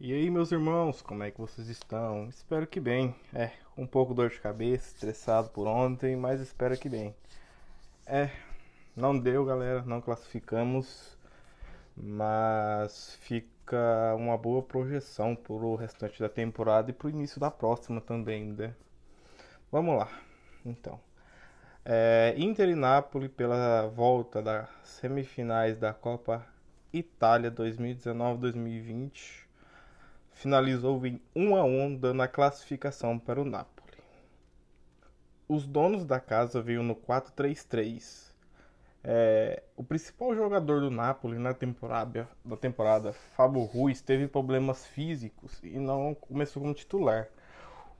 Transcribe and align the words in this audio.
E 0.00 0.12
aí, 0.12 0.28
meus 0.28 0.50
irmãos, 0.50 1.00
como 1.00 1.22
é 1.22 1.30
que 1.30 1.40
vocês 1.40 1.68
estão? 1.68 2.28
Espero 2.28 2.66
que 2.66 2.80
bem. 2.80 3.14
É, 3.32 3.52
um 3.76 3.86
pouco 3.86 4.12
dor 4.12 4.28
de 4.28 4.40
cabeça, 4.40 4.88
estressado 4.88 5.50
por 5.50 5.68
ontem, 5.68 6.16
mas 6.16 6.40
espero 6.40 6.76
que 6.76 6.88
bem. 6.88 7.14
É, 8.04 8.28
não 8.96 9.16
deu, 9.16 9.44
galera, 9.44 9.82
não 9.82 10.00
classificamos, 10.00 11.16
mas 11.96 13.16
fica 13.20 14.14
uma 14.16 14.36
boa 14.36 14.62
projeção 14.64 15.36
pro 15.36 15.76
restante 15.76 16.18
da 16.20 16.28
temporada 16.28 16.90
e 16.90 16.94
pro 16.94 17.08
início 17.08 17.40
da 17.40 17.50
próxima 17.50 18.00
também, 18.00 18.46
né? 18.46 18.74
Vamos 19.70 19.96
lá, 19.96 20.10
então. 20.66 21.00
É, 21.84 22.34
Inter 22.36 22.68
e 22.68 22.74
Napoli 22.74 23.28
pela 23.28 23.86
volta 23.88 24.42
das 24.42 24.68
semifinais 24.82 25.78
da 25.78 25.94
Copa 25.94 26.44
Itália 26.92 27.50
2019-2020 27.52 29.43
finalizou 30.34 31.04
em 31.06 31.20
1 31.34 31.56
a 31.56 31.64
1 31.64 31.96
dando 31.96 32.22
a 32.22 32.28
classificação 32.28 33.18
para 33.18 33.40
o 33.40 33.44
Napoli. 33.44 33.74
Os 35.48 35.66
donos 35.66 36.04
da 36.04 36.20
casa 36.20 36.60
veio 36.60 36.82
no 36.82 36.94
4-3-3. 36.94 38.32
É, 39.02 39.62
o 39.76 39.84
principal 39.84 40.34
jogador 40.34 40.80
do 40.80 40.90
Napoli 40.90 41.38
na 41.38 41.52
temporada, 41.52 42.28
na 42.44 42.56
temporada, 42.56 43.12
Fábio 43.12 43.62
Ruiz, 43.62 44.00
teve 44.00 44.26
problemas 44.26 44.86
físicos 44.86 45.60
e 45.62 45.78
não 45.78 46.14
começou 46.14 46.62
como 46.62 46.74
titular. 46.74 47.28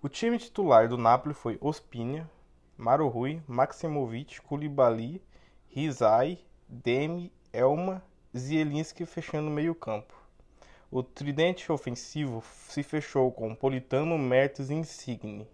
O 0.03 0.09
time 0.09 0.39
titular 0.39 0.89
do 0.89 0.97
Napoli 0.97 1.35
foi 1.35 1.59
Ospina, 1.61 2.29
Mauro 2.77 3.09
Rui, 3.09 3.43
Maximovic, 3.47 4.41
Koulibaly, 4.43 5.23
Rizai, 5.69 6.39
Demi, 6.67 7.31
Elma, 7.53 8.03
Zielinski 8.37 9.07
fechando 9.07 9.49
o 9.49 9.53
meio 9.53 9.75
campo. 9.75 10.24
O 10.91 11.03
tridente 11.03 11.71
ofensivo 11.73 12.43
se 12.69 12.83
fechou 12.83 13.33
com 13.33 13.55
Politano, 13.55 14.17
Mertens 14.17 14.71
e 14.71 14.75
Insigne. 14.75 15.49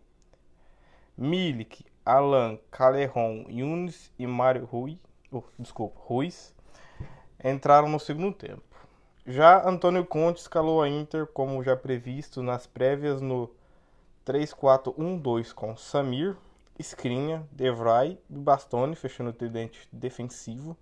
Milik, 1.16 1.84
Alan, 2.04 2.58
Caleron, 2.70 3.44
Yunis 3.48 4.12
e 4.19 4.27
Mário 4.27 4.64
Rui, 4.64 4.98
oh, 5.30 5.42
desculpa, 5.58 6.00
Ruiz 6.04 6.54
entraram 7.42 7.88
no 7.88 7.98
segundo 7.98 8.34
tempo. 8.34 8.62
Já 9.27 9.66
Antônio 9.69 10.04
Conte 10.04 10.41
escalou 10.41 10.82
a 10.82 10.88
Inter 10.88 11.27
como 11.27 11.62
já 11.62 11.76
previsto 11.76 12.42
nas 12.42 12.66
prévias 12.66 13.20
no 13.20 13.50
3-4-1-2 14.26 15.52
com 15.52 15.76
Samir, 15.76 16.36
Skrinha, 16.78 17.47
Devray 17.52 18.19
e 18.28 18.38
Bastoni 18.38 18.97
fechando 18.97 19.30
o 19.30 19.34
tridente 19.34 19.88
defensivo. 19.92 20.76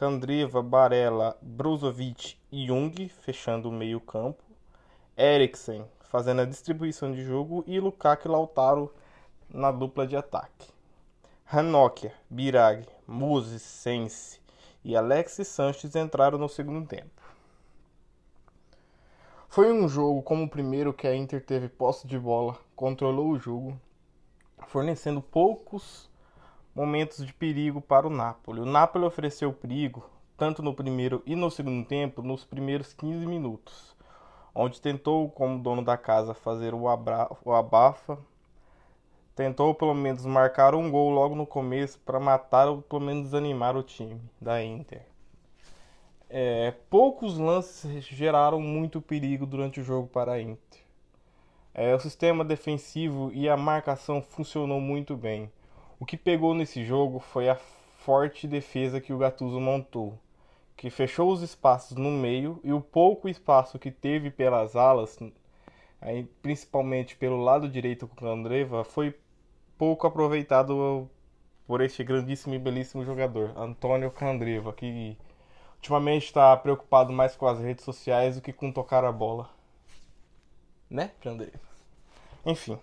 Kandreva, 0.00 0.62
Barella, 0.62 1.36
Brozovic 1.42 2.38
e 2.50 2.64
Jung 2.64 3.06
fechando 3.06 3.68
o 3.68 3.72
meio 3.72 4.00
campo. 4.00 4.42
Eriksen 5.14 5.84
fazendo 6.00 6.40
a 6.40 6.46
distribuição 6.46 7.12
de 7.12 7.22
jogo 7.22 7.62
e 7.66 7.78
Lukaku 7.78 8.26
e 8.26 8.30
Lautaro 8.30 8.90
na 9.46 9.70
dupla 9.70 10.06
de 10.06 10.16
ataque. 10.16 10.70
Hanokia, 11.44 12.14
Birag, 12.30 12.88
Moses, 13.06 13.60
Sense 13.60 14.40
e 14.82 14.96
Alexis 14.96 15.48
Sanches 15.48 15.94
entraram 15.94 16.38
no 16.38 16.48
segundo 16.48 16.88
tempo. 16.88 17.20
Foi 19.50 19.70
um 19.70 19.86
jogo 19.86 20.22
como 20.22 20.44
o 20.44 20.48
primeiro 20.48 20.94
que 20.94 21.06
a 21.06 21.14
Inter 21.14 21.44
teve 21.44 21.68
posse 21.68 22.06
de 22.06 22.18
bola, 22.18 22.58
controlou 22.74 23.32
o 23.32 23.38
jogo, 23.38 23.78
fornecendo 24.66 25.20
poucos 25.20 26.09
momentos 26.80 27.26
de 27.26 27.34
perigo 27.34 27.78
para 27.78 28.06
o 28.06 28.10
Napoli. 28.10 28.62
O 28.62 28.64
Napoli 28.64 29.04
ofereceu 29.04 29.52
perigo 29.52 30.02
tanto 30.34 30.62
no 30.62 30.72
primeiro 30.72 31.22
e 31.26 31.36
no 31.36 31.50
segundo 31.50 31.86
tempo 31.86 32.22
nos 32.22 32.42
primeiros 32.42 32.94
15 32.94 33.26
minutos, 33.26 33.94
onde 34.54 34.80
tentou, 34.80 35.28
como 35.28 35.62
dono 35.62 35.84
da 35.84 35.98
casa, 35.98 36.32
fazer 36.32 36.72
o, 36.72 36.84
o 37.44 37.52
abafa, 37.52 38.18
tentou 39.36 39.74
pelo 39.74 39.94
menos 39.94 40.24
marcar 40.24 40.74
um 40.74 40.90
gol 40.90 41.10
logo 41.10 41.34
no 41.34 41.46
começo 41.46 41.98
para 41.98 42.18
matar 42.18 42.66
ou 42.66 42.80
pelo 42.80 43.02
menos 43.02 43.24
desanimar 43.24 43.76
o 43.76 43.82
time 43.82 44.18
da 44.40 44.64
Inter. 44.64 45.02
É, 46.30 46.72
poucos 46.88 47.36
lances 47.36 48.06
geraram 48.06 48.58
muito 48.58 49.02
perigo 49.02 49.44
durante 49.44 49.80
o 49.80 49.84
jogo 49.84 50.08
para 50.08 50.32
a 50.32 50.40
Inter. 50.40 50.80
É, 51.74 51.94
o 51.94 52.00
sistema 52.00 52.42
defensivo 52.42 53.30
e 53.34 53.50
a 53.50 53.56
marcação 53.58 54.22
funcionou 54.22 54.80
muito 54.80 55.14
bem. 55.14 55.52
O 56.00 56.06
que 56.06 56.16
pegou 56.16 56.54
nesse 56.54 56.82
jogo 56.82 57.20
foi 57.20 57.50
a 57.50 57.56
forte 57.98 58.48
defesa 58.48 59.02
que 59.02 59.12
o 59.12 59.18
Gattuso 59.18 59.60
montou, 59.60 60.18
que 60.74 60.88
fechou 60.88 61.30
os 61.30 61.42
espaços 61.42 61.94
no 61.94 62.10
meio 62.10 62.58
e 62.64 62.72
o 62.72 62.80
pouco 62.80 63.28
espaço 63.28 63.78
que 63.78 63.90
teve 63.90 64.30
pelas 64.30 64.74
alas, 64.74 65.18
principalmente 66.40 67.14
pelo 67.16 67.42
lado 67.42 67.68
direito 67.68 68.08
com 68.08 68.24
o 68.24 68.28
Andreva, 68.28 68.82
foi 68.82 69.14
pouco 69.76 70.06
aproveitado 70.06 71.06
por 71.66 71.82
este 71.82 72.02
grandíssimo 72.02 72.54
e 72.54 72.58
belíssimo 72.58 73.04
jogador, 73.04 73.52
Antônio 73.54 74.10
Candreva, 74.10 74.72
que 74.72 75.18
ultimamente 75.76 76.24
está 76.24 76.56
preocupado 76.56 77.12
mais 77.12 77.36
com 77.36 77.46
as 77.46 77.60
redes 77.60 77.84
sociais 77.84 78.36
do 78.36 78.42
que 78.42 78.54
com 78.54 78.72
tocar 78.72 79.04
a 79.04 79.12
bola. 79.12 79.50
Né, 80.88 81.10
Candreva? 81.20 81.60
Enfim. 82.46 82.78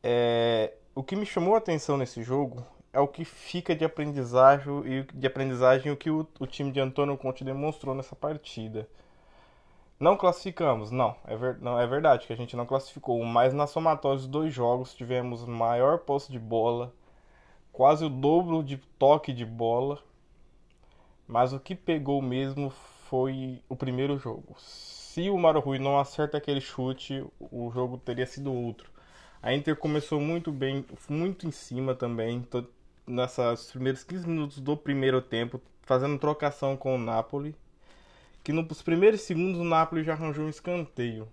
É, 0.00 0.75
o 0.96 1.02
que 1.04 1.14
me 1.14 1.26
chamou 1.26 1.54
a 1.54 1.58
atenção 1.58 1.98
nesse 1.98 2.22
jogo 2.22 2.64
é 2.90 2.98
o 2.98 3.06
que 3.06 3.22
fica 3.22 3.76
de 3.76 3.84
aprendizagem 3.84 4.72
e 4.86 5.02
de 5.02 5.26
aprendizagem 5.26 5.92
o 5.92 5.96
que 5.96 6.08
o, 6.08 6.26
o 6.40 6.46
time 6.46 6.72
de 6.72 6.80
Antônio 6.80 7.18
Conte 7.18 7.44
demonstrou 7.44 7.94
nessa 7.94 8.16
partida. 8.16 8.88
Não 10.00 10.16
classificamos, 10.16 10.90
não 10.90 11.14
é, 11.26 11.36
ver, 11.36 11.58
não, 11.60 11.78
é 11.78 11.86
verdade 11.86 12.26
que 12.26 12.32
a 12.32 12.36
gente 12.36 12.56
não 12.56 12.64
classificou, 12.64 13.22
mas 13.24 13.52
na 13.52 13.66
somatória 13.66 14.16
dos 14.16 14.26
dois 14.26 14.54
jogos 14.54 14.94
tivemos 14.94 15.44
maior 15.44 15.98
posse 15.98 16.32
de 16.32 16.38
bola, 16.38 16.94
quase 17.70 18.02
o 18.06 18.08
dobro 18.08 18.64
de 18.64 18.78
toque 18.98 19.34
de 19.34 19.44
bola, 19.44 19.98
mas 21.28 21.52
o 21.52 21.60
que 21.60 21.74
pegou 21.74 22.22
mesmo 22.22 22.70
foi 23.10 23.62
o 23.68 23.76
primeiro 23.76 24.16
jogo. 24.16 24.56
Se 24.58 25.28
o 25.28 25.36
Mauro 25.36 25.60
Rui 25.60 25.78
não 25.78 25.98
acerta 25.98 26.38
aquele 26.38 26.60
chute, 26.62 27.22
o 27.38 27.70
jogo 27.70 27.98
teria 27.98 28.26
sido 28.26 28.50
outro. 28.50 28.95
A 29.46 29.54
Inter 29.54 29.76
começou 29.76 30.20
muito 30.20 30.50
bem, 30.50 30.84
muito 31.08 31.46
em 31.46 31.52
cima 31.52 31.94
também, 31.94 32.44
nessas 33.06 33.70
primeiros 33.70 34.02
15 34.02 34.28
minutos 34.28 34.58
do 34.58 34.76
primeiro 34.76 35.22
tempo, 35.22 35.62
fazendo 35.82 36.18
trocação 36.18 36.76
com 36.76 36.96
o 36.96 36.98
Napoli. 36.98 37.54
Que 38.42 38.52
nos 38.52 38.82
primeiros 38.82 39.20
segundos 39.20 39.60
o 39.60 39.64
Napoli 39.64 40.02
já 40.02 40.14
arranjou 40.14 40.46
um 40.46 40.48
escanteio. 40.48 41.28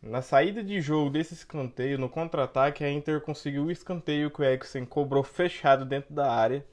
Na 0.00 0.22
saída 0.22 0.62
de 0.62 0.80
jogo 0.80 1.10
desse 1.10 1.34
escanteio, 1.34 1.98
no 1.98 2.08
contra-ataque, 2.08 2.84
a 2.84 2.92
Inter 2.92 3.20
conseguiu 3.20 3.64
o 3.64 3.72
escanteio 3.72 4.30
que 4.30 4.40
o 4.40 4.44
Eriksen 4.44 4.84
cobrou 4.84 5.24
fechado 5.24 5.84
dentro 5.84 6.14
da 6.14 6.32
área, 6.32 6.64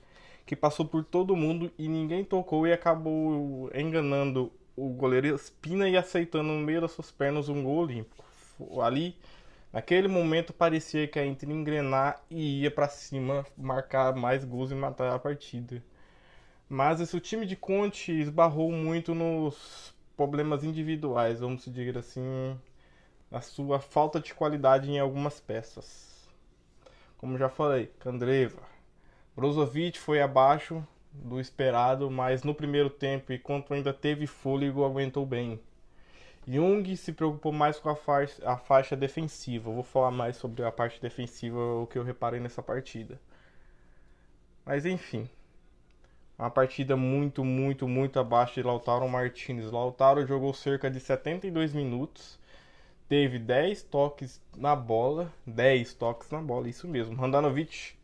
que 0.46 0.56
passou 0.56 0.86
por 0.86 1.04
todo 1.04 1.36
mundo 1.36 1.72
e 1.80 1.88
ninguém 1.88 2.24
tocou 2.24 2.68
e 2.68 2.74
acabou 2.74 3.72
enganando 3.74 4.54
o 4.76 4.90
goleiro 4.90 5.34
Espina 5.34 5.90
e 5.90 5.98
aceitando 5.98 6.50
no 6.50 6.60
meio 6.60 6.82
das 6.82 6.92
suas 6.92 7.12
pernas 7.12 7.50
um 7.50 7.64
gol 7.64 7.78
olímpico. 7.78 8.24
Ali 8.84 9.18
Naquele 9.74 10.08
momento 10.08 10.54
parecia 10.54 11.08
que 11.08 11.18
a 11.18 11.26
Inter 11.26 11.50
engrenar 11.50 12.22
e 12.30 12.62
ia 12.62 12.70
para 12.70 12.88
cima, 12.88 13.44
marcar 13.58 14.14
mais 14.16 14.46
gols 14.46 14.70
e 14.70 14.76
matar 14.76 15.12
a 15.12 15.18
partida. 15.18 15.84
Mas 16.70 17.02
esse 17.02 17.20
time 17.20 17.44
de 17.44 17.56
Conte 17.56 18.12
esbarrou 18.12 18.72
muito 18.72 19.16
nos 19.16 19.92
problemas 20.16 20.64
individuais, 20.64 21.40
vamos 21.40 21.66
dizer 21.66 21.98
assim, 21.98 22.56
na 23.32 23.42
sua 23.42 23.80
falta 23.80 24.20
de 24.20 24.32
qualidade 24.36 24.92
em 24.92 25.00
algumas 25.00 25.40
peças. 25.40 26.30
Como 27.18 27.36
já 27.36 27.50
falei, 27.50 27.88
Candreva, 28.00 28.62
Brozovic 29.36 29.98
foi 29.98 30.22
abaixo 30.22 30.86
do 31.12 31.40
esperado, 31.40 32.12
mas 32.12 32.44
no 32.44 32.54
primeiro 32.54 32.92
tempo, 32.92 33.34
enquanto 33.34 33.74
ainda 33.74 33.92
teve 33.92 34.28
fôlego, 34.28 34.86
aguentou 34.86 35.26
bem. 35.26 35.60
Jung 36.48 36.96
se 36.96 37.14
preocupou 37.14 37.52
mais 37.52 37.80
com 37.80 37.90
a 37.90 37.96
faixa, 37.96 38.42
a 38.48 38.58
faixa 38.58 38.96
defensiva. 38.96 39.70
Eu 39.70 39.76
vou 39.76 39.84
falar 39.84 40.12
mais 40.12 40.38
sobre 40.38 40.64
a 40.64 40.72
parte 40.72 41.02
defensiva, 41.02 41.58
o 41.58 41.88
que 41.88 41.98
eu 41.98 42.04
reparei 42.04 42.40
nessa 42.40 42.62
partida. 42.62 43.20
Mas 44.66 44.86
enfim, 44.86 45.30
uma 46.38 46.50
partida 46.50 46.96
muito, 46.98 47.44
muito, 47.44 47.88
muito 47.88 48.20
abaixo 48.20 48.56
de 48.56 48.64
Lautaro 48.64 49.08
Martinez. 49.08 49.72
Lautaro 49.72 50.26
jogou 50.26 50.54
cerca 50.54 50.90
de 50.90 51.00
72 51.00 51.74
minutos, 51.74 52.40
teve 53.08 53.40
10 53.40 53.84
toques 53.84 54.42
na 54.56 54.76
bola, 54.76 55.32
10 55.46 55.94
toques 55.94 56.30
na 56.30 56.42
bola, 56.42 56.68
isso 56.70 56.88
mesmo. 56.88 57.24
Handanovic 57.24 57.96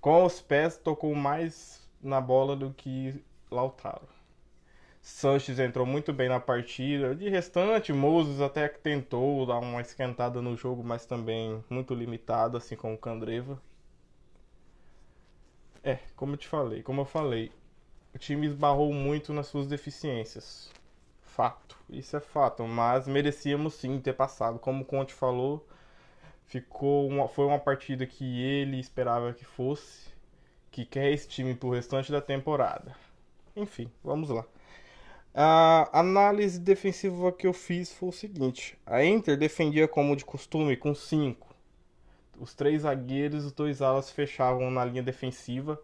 com 0.00 0.24
os 0.24 0.40
pés 0.40 0.76
tocou 0.76 1.14
mais 1.14 1.88
na 2.02 2.20
bola 2.20 2.54
do 2.54 2.72
que 2.72 3.22
Lautaro. 3.50 4.17
Sanches 5.08 5.58
entrou 5.58 5.86
muito 5.86 6.12
bem 6.12 6.28
na 6.28 6.38
partida. 6.38 7.14
De 7.14 7.28
restante, 7.30 7.92
Moses 7.92 8.40
até 8.40 8.68
que 8.68 8.78
tentou 8.78 9.46
dar 9.46 9.58
uma 9.58 9.80
esquentada 9.80 10.40
no 10.42 10.54
jogo, 10.54 10.84
mas 10.84 11.06
também 11.06 11.64
muito 11.68 11.94
limitado, 11.94 12.56
assim 12.56 12.76
como 12.76 12.94
o 12.94 12.98
Candreva. 12.98 13.60
É, 15.82 15.98
como 16.14 16.34
eu 16.34 16.36
te 16.36 16.46
falei, 16.46 16.82
como 16.82 17.00
eu 17.00 17.04
falei, 17.04 17.50
o 18.14 18.18
time 18.18 18.46
esbarrou 18.46 18.92
muito 18.92 19.32
nas 19.32 19.46
suas 19.48 19.66
deficiências. 19.66 20.70
fato. 21.22 21.76
Isso 21.88 22.16
é 22.16 22.20
fato, 22.20 22.64
mas 22.66 23.08
merecíamos 23.08 23.74
sim 23.74 23.98
ter 24.00 24.12
passado. 24.12 24.58
Como 24.58 24.82
o 24.82 24.86
Conte 24.86 25.14
falou, 25.14 25.66
ficou 26.46 27.08
uma, 27.08 27.28
foi 27.28 27.46
uma 27.46 27.58
partida 27.58 28.06
que 28.06 28.42
ele 28.42 28.78
esperava 28.78 29.32
que 29.32 29.44
fosse, 29.44 30.10
que 30.70 30.84
quer 30.84 31.10
esse 31.12 31.28
time 31.28 31.54
pro 31.54 31.70
restante 31.70 32.12
da 32.12 32.20
temporada. 32.20 32.94
Enfim, 33.56 33.90
vamos 34.04 34.30
lá. 34.30 34.44
A 35.34 35.88
análise 35.92 36.58
defensiva 36.58 37.30
que 37.30 37.46
eu 37.46 37.52
fiz 37.52 37.92
foi 37.92 38.08
o 38.08 38.12
seguinte: 38.12 38.78
a 38.86 39.04
Inter 39.04 39.36
defendia 39.36 39.86
como 39.86 40.16
de 40.16 40.24
costume 40.24 40.76
com 40.76 40.94
5. 40.94 41.54
Os 42.40 42.54
três 42.54 42.82
zagueiros 42.82 43.44
e 43.44 43.46
os 43.46 43.52
dois 43.52 43.82
alas 43.82 44.10
fechavam 44.10 44.70
na 44.70 44.84
linha 44.84 45.02
defensiva 45.02 45.80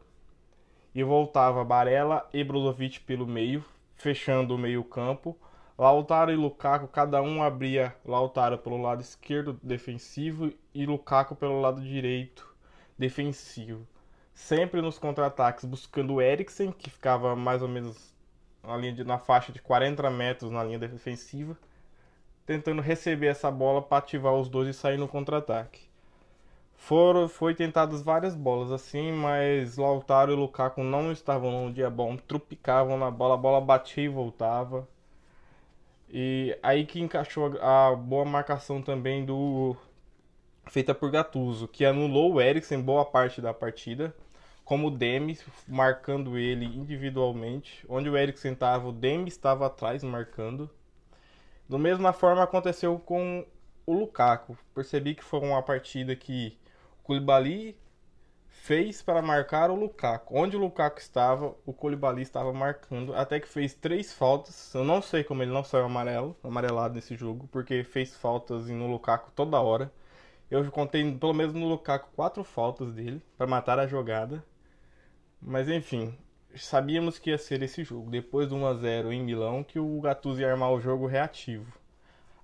e 0.94 1.02
voltava 1.02 1.64
Barella 1.64 2.28
e 2.32 2.42
Brozovic 2.44 3.00
pelo 3.00 3.26
meio, 3.26 3.64
fechando 3.96 4.54
o 4.54 4.58
meio-campo. 4.58 5.36
Lautaro 5.76 6.30
e 6.30 6.36
Lukaku, 6.36 6.86
cada 6.86 7.20
um 7.20 7.42
abria 7.42 7.94
Lautaro 8.04 8.56
pelo 8.56 8.80
lado 8.80 9.00
esquerdo 9.00 9.58
defensivo 9.60 10.52
e 10.72 10.86
Lukaku 10.86 11.34
pelo 11.34 11.60
lado 11.60 11.82
direito 11.82 12.48
defensivo. 12.96 13.86
Sempre 14.32 14.80
nos 14.80 14.98
contra-ataques 14.98 15.64
buscando 15.64 16.14
o 16.14 16.22
Eriksen, 16.22 16.70
que 16.70 16.88
ficava 16.88 17.34
mais 17.34 17.60
ou 17.60 17.68
menos 17.68 18.13
na, 18.66 18.76
linha 18.76 18.92
de, 18.92 19.04
na 19.04 19.18
faixa 19.18 19.52
de 19.52 19.60
40 19.60 20.10
metros 20.10 20.50
na 20.50 20.62
linha 20.64 20.78
defensiva, 20.78 21.56
tentando 22.46 22.82
receber 22.82 23.28
essa 23.28 23.50
bola 23.50 23.82
para 23.82 23.98
ativar 23.98 24.34
os 24.34 24.48
dois 24.48 24.68
e 24.68 24.74
sair 24.74 24.98
no 24.98 25.08
contra-ataque. 25.08 25.82
Foram, 26.76 27.28
foi 27.28 27.54
tentadas 27.54 28.02
várias 28.02 28.34
bolas 28.34 28.70
assim, 28.70 29.12
mas 29.12 29.76
Lautaro 29.76 30.32
e 30.32 30.36
Lukaku 30.36 30.82
não 30.82 31.12
estavam 31.12 31.50
num 31.50 31.72
dia 31.72 31.88
bom, 31.88 32.16
trupicavam 32.16 32.98
na 32.98 33.10
bola, 33.10 33.34
a 33.34 33.38
bola 33.38 33.60
batia 33.60 34.04
e 34.04 34.08
voltava. 34.08 34.86
E 36.10 36.56
aí 36.62 36.84
que 36.84 37.00
encaixou 37.00 37.58
a 37.60 37.94
boa 37.96 38.24
marcação 38.24 38.82
também 38.82 39.24
do 39.24 39.76
feita 40.66 40.94
por 40.94 41.10
Gattuso, 41.10 41.68
que 41.68 41.84
anulou 41.84 42.34
o 42.34 42.40
Eriksen 42.40 42.80
boa 42.80 43.04
parte 43.04 43.40
da 43.40 43.52
partida, 43.54 44.14
como 44.64 44.88
o 44.88 44.90
Demi 44.90 45.38
marcando 45.68 46.38
ele 46.38 46.64
individualmente, 46.64 47.84
onde 47.88 48.08
o 48.08 48.16
Eriksen 48.16 48.52
estava, 48.52 48.88
o 48.88 48.92
Demi 48.92 49.28
estava 49.28 49.66
atrás 49.66 50.02
marcando. 50.02 50.70
Da 51.68 51.78
mesma 51.78 52.12
forma 52.12 52.42
aconteceu 52.42 52.98
com 52.98 53.46
o 53.86 53.92
Lukaku. 53.94 54.56
Percebi 54.74 55.14
que 55.14 55.24
foi 55.24 55.40
uma 55.40 55.62
partida 55.62 56.16
que 56.16 56.58
Koulibaly 57.02 57.76
fez 58.48 59.02
para 59.02 59.20
marcar 59.20 59.70
o 59.70 59.74
Lukaku. 59.74 60.38
Onde 60.38 60.56
o 60.56 60.60
Lukaku 60.60 60.98
estava, 60.98 61.54
o 61.66 61.72
Koulibaly 61.72 62.22
estava 62.22 62.52
marcando, 62.52 63.14
até 63.14 63.38
que 63.38 63.48
fez 63.48 63.74
três 63.74 64.12
faltas. 64.12 64.72
Eu 64.74 64.84
não 64.84 65.02
sei 65.02 65.22
como 65.22 65.42
ele 65.42 65.52
não 65.52 65.64
saiu 65.64 65.84
amarelo, 65.84 66.36
amarelado 66.42 66.94
nesse 66.94 67.14
jogo, 67.16 67.46
porque 67.52 67.84
fez 67.84 68.16
faltas 68.16 68.68
no 68.68 68.86
Lukaku 68.86 69.30
toda 69.32 69.60
hora. 69.60 69.92
Eu 70.50 70.70
contei 70.70 71.10
pelo 71.18 71.34
menos 71.34 71.54
no 71.54 71.68
Lukaku 71.68 72.08
quatro 72.14 72.44
faltas 72.44 72.92
dele 72.92 73.22
para 73.36 73.46
matar 73.46 73.78
a 73.78 73.86
jogada. 73.86 74.42
Mas 75.46 75.68
enfim, 75.68 76.16
sabíamos 76.56 77.18
que 77.18 77.28
ia 77.28 77.36
ser 77.36 77.62
esse 77.62 77.84
jogo. 77.84 78.10
Depois 78.10 78.48
do 78.48 78.56
1 78.56 78.66
a 78.66 78.74
0 78.74 79.12
em 79.12 79.22
Milão, 79.22 79.62
que 79.62 79.78
o 79.78 80.00
Gattuso 80.00 80.40
ia 80.40 80.50
armar 80.50 80.72
o 80.72 80.80
jogo 80.80 81.06
reativo. 81.06 81.70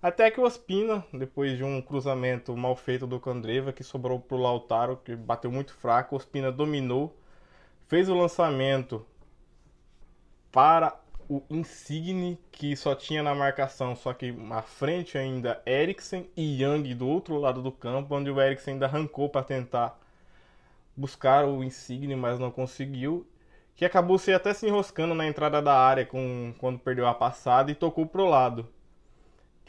Até 0.03 0.31
que 0.31 0.39
o 0.39 0.45
Ospina, 0.45 1.05
depois 1.13 1.57
de 1.57 1.65
um 1.65 1.81
cruzamento 1.81 2.55
mal 2.57 2.77
feito 2.77 3.07
do 3.07 3.19
Candreva, 3.19 3.73
que 3.73 3.83
sobrou 3.83 4.21
para 4.21 4.37
o 4.37 4.41
Lautaro, 4.41 4.99
que 4.99 5.17
bateu 5.17 5.51
muito 5.51 5.73
fraco, 5.75 6.15
o 6.15 6.19
Ospina 6.19 6.53
dominou, 6.53 7.17
fez 7.87 8.09
o 8.09 8.15
lançamento 8.15 9.05
para 10.53 10.99
o 11.29 11.43
Insigne, 11.49 12.39
que 12.51 12.77
só 12.77 12.95
tinha 12.95 13.23
na 13.23 13.35
marcação, 13.35 13.95
só 13.97 14.13
que 14.13 14.35
à 14.51 14.63
frente 14.63 15.17
ainda 15.17 15.63
Eriksen 15.65 16.29
e 16.37 16.63
Young 16.63 16.95
do 16.95 17.09
outro 17.09 17.39
lado 17.39 17.63
do 17.63 17.73
campo, 17.73 18.15
onde 18.15 18.31
o 18.31 18.41
Eriksen 18.41 18.75
ainda 18.75 18.87
arrancou 18.87 19.29
para 19.29 19.45
tentar 19.45 20.00
buscar 21.01 21.45
o 21.45 21.65
Insigne, 21.65 22.15
mas 22.17 22.39
não 22.39 22.51
conseguiu. 22.51 23.27
Que 23.75 23.85
acabou 23.85 24.19
se 24.19 24.33
até 24.33 24.53
se 24.53 24.67
enroscando 24.67 25.15
na 25.15 25.27
entrada 25.27 25.63
da 25.63 25.75
área 25.75 26.05
com, 26.05 26.55
quando 26.59 26.79
perdeu 26.79 27.07
a 27.07 27.15
passada 27.15 27.71
e 27.71 27.75
tocou 27.75 28.07
pro 28.07 28.27
lado 28.27 28.69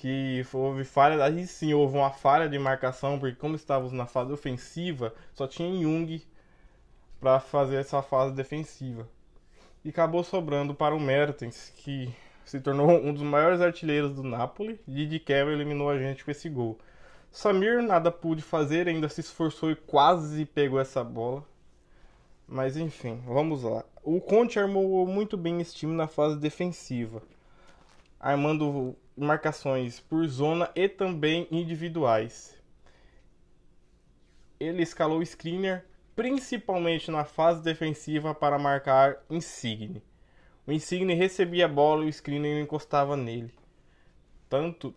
que 0.02 0.44
houve 0.52 0.84
falha, 0.84 1.24
aí 1.24 1.46
sim 1.46 1.76
houve 1.76 1.96
uma 1.96 2.10
falha 2.10 2.50
de 2.50 2.58
marcação, 2.58 3.20
porque 3.20 3.36
como 3.36 3.56
estávamos 3.56 3.92
na 3.92 4.08
fase 4.08 4.32
ofensiva, 4.32 5.14
só 5.32 5.46
tinha 5.46 5.80
Jung 5.80 6.24
para 7.20 7.40
fazer 7.40 7.76
essa 7.76 8.02
fase 8.02 8.34
defensiva. 8.34 9.08
E 9.86 9.90
acabou 9.90 10.24
sobrando 10.24 10.74
para 10.74 10.96
o 10.96 11.00
Mertens, 11.00 11.72
que 11.78 12.12
se 12.44 12.60
tornou 12.60 12.90
um 12.90 13.14
dos 13.14 13.22
maiores 13.22 13.62
artilheiros 13.62 14.12
do 14.12 14.24
Napoli, 14.24 14.82
e 14.88 15.06
de 15.06 15.20
quebra 15.20 15.54
eliminou 15.54 15.92
a 15.92 16.00
gente 16.00 16.26
com 16.26 16.32
esse 16.32 16.50
gol. 16.50 16.80
Samir 17.32 17.82
nada 17.82 18.12
pude 18.12 18.42
fazer, 18.42 18.88
ainda 18.90 19.08
se 19.08 19.22
esforçou 19.22 19.72
e 19.72 19.76
quase 19.76 20.46
pegou 20.46 20.80
essa 20.80 21.04
bola. 21.04 21.46
Mas 22.46 22.76
enfim, 22.76 23.24
vamos 23.26 23.64
lá. 23.64 23.86
O 24.04 24.20
Conte 24.20 24.60
armou 24.60 25.08
muito 25.08 25.38
bem 25.38 25.62
esse 25.62 25.74
time 25.74 25.94
na 25.94 26.08
fase 26.08 26.38
defensiva, 26.38 27.22
armando 28.20 28.96
marcações 29.16 30.02
por 30.02 30.28
zona 30.28 30.70
e 30.76 30.90
também 30.90 31.48
individuais. 31.50 32.54
Ele 34.60 34.84
escalou 34.84 35.20
o 35.20 35.26
screener 35.26 35.86
principalmente 36.16 37.10
na 37.10 37.24
fase 37.24 37.64
defensiva 37.64 38.36
para 38.36 38.60
marcar 38.60 39.24
Insigne. 39.30 40.04
O 40.68 40.72
Insigne 40.72 41.14
recebia 41.14 41.66
a 41.66 41.70
bola 41.70 42.04
e 42.04 42.10
o 42.10 42.14
screener 42.14 42.62
encostava 42.62 43.16
nele. 43.16 43.54
Tanto 44.50 44.94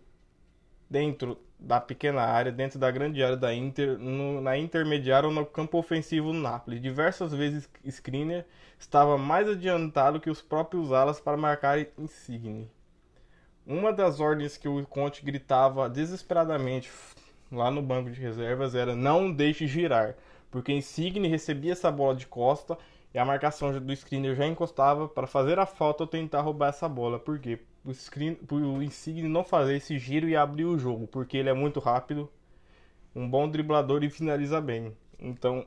dentro 0.95 1.37
da 1.59 1.81
pequena 1.81 2.21
área, 2.21 2.53
dentro 2.53 2.79
da 2.79 2.89
grande 2.89 3.21
área 3.21 3.35
da 3.35 3.53
Inter, 3.53 3.97
no, 3.99 4.39
na 4.39 4.57
intermediária 4.57 5.27
ou 5.27 5.33
no 5.33 5.45
campo 5.45 5.77
ofensivo 5.77 6.31
do 6.31 6.39
Napoli. 6.39 6.79
Diversas 6.79 7.33
vezes 7.33 7.69
Screener 7.89 8.45
estava 8.79 9.17
mais 9.17 9.49
adiantado 9.49 10.21
que 10.21 10.29
os 10.29 10.41
próprios 10.41 10.93
alas 10.93 11.19
para 11.19 11.35
marcar 11.35 11.85
Insigne. 11.97 12.71
Uma 13.67 13.91
das 13.91 14.21
ordens 14.21 14.55
que 14.55 14.69
o 14.69 14.85
Conte 14.87 15.25
gritava 15.25 15.89
desesperadamente 15.89 16.89
lá 17.51 17.69
no 17.69 17.81
banco 17.81 18.09
de 18.09 18.21
reservas 18.21 18.73
era 18.73 18.95
não 18.95 19.29
deixe 19.29 19.67
girar, 19.67 20.15
porque 20.49 20.71
Insigne 20.71 21.27
recebia 21.27 21.73
essa 21.73 21.91
bola 21.91 22.15
de 22.15 22.25
costa 22.25 22.77
e 23.13 23.19
a 23.19 23.25
marcação 23.25 23.77
do 23.77 23.95
screener 23.95 24.33
já 24.33 24.47
encostava 24.47 25.09
para 25.09 25.27
fazer 25.27 25.59
a 25.59 25.65
falta 25.65 26.03
ou 26.03 26.07
tentar 26.07 26.39
roubar 26.39 26.69
essa 26.69 26.87
bola. 26.87 27.19
Por 27.19 27.37
quê? 27.37 27.59
O, 27.85 27.93
screen, 27.93 28.37
o 28.49 28.81
Insigne 28.81 29.27
não 29.27 29.43
fazer 29.43 29.75
esse 29.75 29.99
giro 29.99 30.27
e 30.27 30.35
abrir 30.35 30.65
o 30.65 30.77
jogo, 30.77 31.05
porque 31.07 31.37
ele 31.37 31.49
é 31.49 31.53
muito 31.53 31.79
rápido, 31.79 32.31
um 33.15 33.29
bom 33.29 33.47
driblador 33.47 34.03
e 34.03 34.09
finaliza 34.09 34.59
bem. 34.59 34.95
Então 35.19 35.65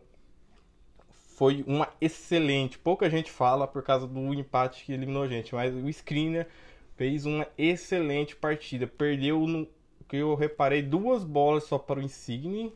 foi 1.36 1.64
uma 1.68 1.88
excelente. 2.00 2.78
Pouca 2.78 3.08
gente 3.08 3.30
fala 3.30 3.68
por 3.68 3.82
causa 3.84 4.06
do 4.06 4.34
empate 4.34 4.84
que 4.84 4.92
eliminou 4.92 5.22
a 5.22 5.28
gente, 5.28 5.54
mas 5.54 5.72
o 5.72 5.92
screener 5.92 6.48
fez 6.96 7.24
uma 7.24 7.46
excelente 7.56 8.34
partida. 8.34 8.88
Perdeu 8.88 9.46
no 9.46 9.68
que 10.08 10.16
eu 10.16 10.34
reparei 10.34 10.82
duas 10.82 11.22
bolas 11.22 11.64
só 11.64 11.78
para 11.78 12.00
o 12.00 12.02
Insigne, 12.02 12.74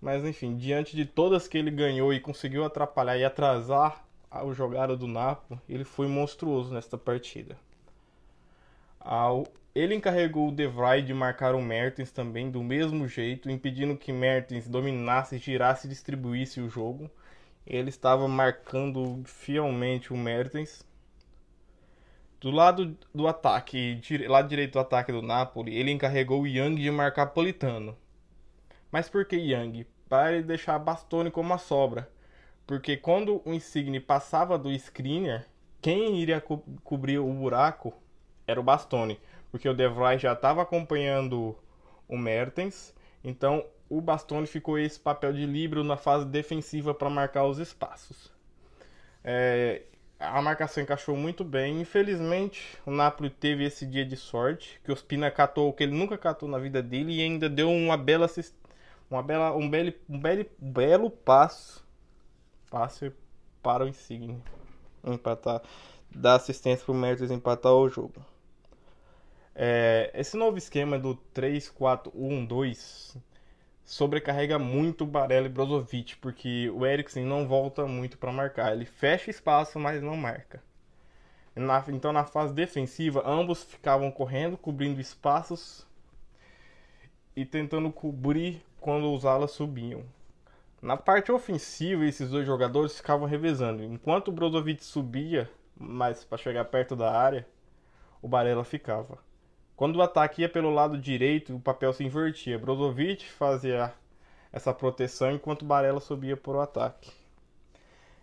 mas 0.00 0.24
enfim, 0.24 0.56
diante 0.56 0.94
de 0.94 1.06
todas 1.06 1.48
que 1.48 1.56
ele 1.56 1.70
ganhou 1.70 2.12
e 2.12 2.20
conseguiu 2.20 2.64
atrapalhar 2.64 3.16
e 3.16 3.24
atrasar 3.24 4.06
o 4.44 4.52
jogada 4.52 4.96
do 4.96 5.06
Napo, 5.06 5.58
ele 5.68 5.84
foi 5.84 6.06
monstruoso 6.06 6.74
nesta 6.74 6.98
partida. 6.98 7.56
Ele 9.74 9.94
encarregou 9.94 10.48
o 10.48 10.52
De 10.52 10.66
Vrij 10.66 11.02
de 11.02 11.14
marcar 11.14 11.54
o 11.54 11.62
Mertens 11.62 12.10
também 12.10 12.50
do 12.50 12.62
mesmo 12.62 13.06
jeito, 13.08 13.50
impedindo 13.50 13.96
que 13.96 14.12
Mertens 14.12 14.68
dominasse, 14.68 15.38
girasse 15.38 15.86
e 15.86 15.90
distribuísse 15.90 16.60
o 16.60 16.68
jogo. 16.68 17.10
Ele 17.66 17.88
estava 17.88 18.26
marcando 18.28 19.22
fielmente 19.24 20.12
o 20.12 20.16
Mertens 20.16 20.84
do 22.40 22.50
lado 22.50 22.96
do 23.14 23.28
ataque, 23.28 24.00
lado 24.26 24.48
direito 24.48 24.72
do 24.72 24.78
ataque 24.78 25.12
do 25.12 25.20
Napoli, 25.20 25.76
ele 25.76 25.90
encarregou 25.90 26.40
o 26.40 26.46
Young 26.46 26.74
de 26.76 26.90
marcar 26.90 27.26
Politano. 27.26 27.96
Mas 28.90 29.10
por 29.10 29.26
que 29.26 29.36
Young? 29.36 29.84
Para 30.08 30.32
ele 30.32 30.42
deixar 30.44 30.78
Bastoni 30.78 31.30
como 31.30 31.52
a 31.52 31.58
sobra. 31.58 32.10
Porque 32.66 32.96
quando 32.96 33.42
o 33.44 33.52
Insigne 33.52 34.00
passava 34.00 34.58
do 34.58 34.76
screener, 34.78 35.46
quem 35.82 36.18
iria 36.18 36.40
co 36.40 36.64
cobrir 36.82 37.18
o 37.18 37.32
buraco 37.32 37.92
era 38.50 38.60
o 38.60 38.64
Bastoni. 38.64 39.18
Porque 39.50 39.68
o 39.68 39.74
De 39.74 39.88
Vrij 39.88 40.20
já 40.20 40.32
estava 40.32 40.62
acompanhando 40.62 41.56
o 42.08 42.16
Mertens. 42.16 42.94
Então 43.22 43.64
o 43.88 44.00
Bastoni 44.00 44.46
ficou 44.46 44.78
esse 44.78 44.98
papel 44.98 45.32
de 45.32 45.46
livre 45.46 45.82
na 45.82 45.96
fase 45.96 46.24
defensiva 46.24 46.94
para 46.94 47.10
marcar 47.10 47.44
os 47.44 47.58
espaços. 47.58 48.32
É, 49.24 49.82
a 50.18 50.40
marcação 50.42 50.82
encaixou 50.82 51.16
muito 51.16 51.42
bem. 51.42 51.80
Infelizmente, 51.80 52.78
o 52.84 52.90
Napoli 52.90 53.30
teve 53.30 53.64
esse 53.64 53.86
dia 53.86 54.04
de 54.04 54.16
sorte, 54.16 54.80
que 54.84 54.92
o 54.92 54.96
Spina 54.96 55.30
catou 55.30 55.68
o 55.68 55.72
que 55.72 55.82
ele 55.82 55.96
nunca 55.96 56.18
catou 56.18 56.48
na 56.48 56.58
vida 56.58 56.82
dele 56.82 57.14
e 57.14 57.22
ainda 57.22 57.48
deu 57.48 57.70
uma 57.70 57.96
bela 57.96 58.26
uma 59.10 59.22
bela 59.22 59.56
um 59.56 59.68
belo 59.68 59.92
um 60.08 60.20
belo, 60.20 60.46
belo 60.58 61.10
passo 61.10 61.84
passe 62.70 63.12
para 63.60 63.84
o 63.84 63.88
Insigne 63.88 64.40
empatar 65.04 65.62
dar 66.14 66.34
assistência 66.34 66.84
para 66.84 66.92
o 66.92 66.94
Mertens 66.94 67.30
empatar 67.30 67.72
o 67.72 67.88
jogo. 67.88 68.14
É, 69.54 70.10
esse 70.14 70.36
novo 70.36 70.58
esquema 70.58 70.98
do 70.98 71.16
3-4-1-2 71.34 73.16
sobrecarrega 73.84 74.58
muito 74.58 75.04
Barella 75.04 75.46
e 75.46 75.50
Brozovic, 75.50 76.16
porque 76.18 76.70
o 76.70 76.86
Eriksen 76.86 77.24
não 77.24 77.48
volta 77.48 77.86
muito 77.86 78.16
para 78.18 78.32
marcar. 78.32 78.72
Ele 78.72 78.84
fecha 78.84 79.30
espaço, 79.30 79.78
mas 79.78 80.00
não 80.00 80.16
marca. 80.16 80.62
Na, 81.56 81.84
então, 81.88 82.12
na 82.12 82.24
fase 82.24 82.54
defensiva, 82.54 83.22
ambos 83.26 83.64
ficavam 83.64 84.10
correndo, 84.10 84.56
cobrindo 84.56 85.00
espaços 85.00 85.86
e 87.34 87.44
tentando 87.44 87.90
cobrir 87.90 88.64
quando 88.80 89.12
os 89.12 89.26
alas 89.26 89.50
subiam. 89.50 90.04
Na 90.80 90.96
parte 90.96 91.30
ofensiva, 91.32 92.06
esses 92.06 92.30
dois 92.30 92.46
jogadores 92.46 92.96
ficavam 92.96 93.26
revezando. 93.26 93.82
Enquanto 93.82 94.28
o 94.28 94.32
Brozovic 94.32 94.84
subia 94.84 95.50
mais 95.76 96.24
para 96.24 96.38
chegar 96.38 96.64
perto 96.66 96.94
da 96.94 97.12
área, 97.12 97.46
o 98.22 98.28
Barella 98.28 98.64
ficava. 98.64 99.18
Quando 99.80 99.96
o 99.96 100.02
ataque 100.02 100.42
ia 100.42 100.48
pelo 100.50 100.68
lado 100.68 100.98
direito, 100.98 101.56
o 101.56 101.58
papel 101.58 101.90
se 101.94 102.04
invertia. 102.04 102.58
Brozovic 102.58 103.24
fazia 103.24 103.94
essa 104.52 104.74
proteção 104.74 105.32
enquanto 105.32 105.64
Barella 105.64 106.00
subia 106.00 106.36
para 106.36 106.52
o 106.52 106.60
ataque. 106.60 107.10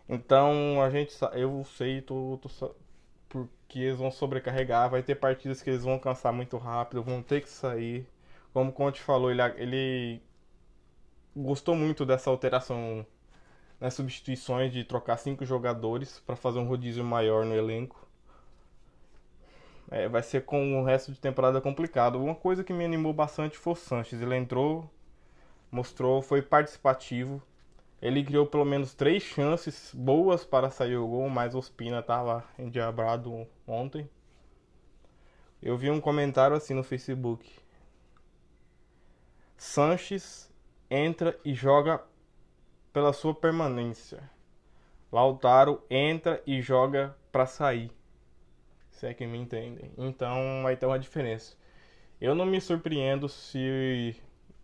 Então 0.07 0.79
a 0.79 0.91
gente, 0.91 1.15
eu 1.33 1.63
sei, 1.63 1.99
tô, 1.99 2.39
tô, 2.39 2.75
porque 3.27 3.79
eles 3.79 3.97
vão 3.97 4.11
sobrecarregar. 4.11 4.91
Vai 4.91 5.01
ter 5.01 5.15
partidas 5.15 5.59
que 5.63 5.71
eles 5.71 5.83
vão 5.83 5.97
cansar 5.97 6.31
muito 6.31 6.57
rápido, 6.57 7.01
vão 7.01 7.23
ter 7.23 7.41
que 7.41 7.49
sair. 7.49 8.07
Como 8.53 8.69
o 8.69 8.73
Conte 8.73 9.01
falou, 9.01 9.31
ele, 9.31 9.41
ele 9.55 10.21
gostou 11.35 11.75
muito 11.75 12.05
dessa 12.05 12.29
alteração 12.29 13.03
nas 13.79 13.95
substituições 13.95 14.71
de 14.71 14.83
trocar 14.83 15.17
cinco 15.17 15.43
jogadores 15.43 16.19
para 16.19 16.35
fazer 16.35 16.59
um 16.59 16.67
rodízio 16.67 17.03
maior 17.03 17.43
no 17.47 17.55
elenco. 17.55 18.06
É, 19.89 20.07
vai 20.07 20.21
ser 20.21 20.43
com 20.45 20.81
o 20.81 20.83
resto 20.83 21.11
de 21.11 21.19
temporada 21.19 21.61
complicado. 21.61 22.21
Uma 22.21 22.35
coisa 22.35 22.63
que 22.63 22.73
me 22.73 22.83
animou 22.83 23.13
bastante 23.13 23.57
foi 23.57 23.73
o 23.73 23.75
Sanches. 23.75 24.21
Ele 24.21 24.35
entrou, 24.35 24.89
mostrou, 25.71 26.21
foi 26.21 26.41
participativo. 26.41 27.41
Ele 28.01 28.23
criou 28.23 28.45
pelo 28.45 28.65
menos 28.65 28.93
três 28.93 29.23
chances 29.23 29.91
boas 29.93 30.45
para 30.45 30.69
sair 30.69 30.97
o 30.97 31.07
gol, 31.07 31.29
mas 31.29 31.55
Ospina 31.55 31.99
estava 31.99 32.43
endiabrado 32.59 33.47
ontem. 33.65 34.09
Eu 35.61 35.77
vi 35.77 35.89
um 35.89 35.99
comentário 35.99 36.55
assim 36.55 36.73
no 36.73 36.83
Facebook. 36.83 37.49
Sanches 39.57 40.53
entra 40.89 41.39
e 41.43 41.53
joga 41.53 42.03
pela 42.93 43.11
sua 43.11 43.33
permanência. 43.33 44.29
Lautaro 45.11 45.81
entra 45.89 46.41
e 46.45 46.61
joga 46.61 47.15
para 47.31 47.45
sair. 47.45 47.91
Se 48.97 49.05
é 49.05 49.13
que 49.13 49.27
me 49.27 49.37
entendem. 49.37 49.91
Então 49.95 50.63
vai 50.63 50.75
ter 50.75 50.87
uma 50.87 50.97
diferença. 50.97 51.55
Eu 52.19 52.33
não 52.33 52.47
me 52.47 52.59
surpreendo 52.59 53.29
se 53.29 54.15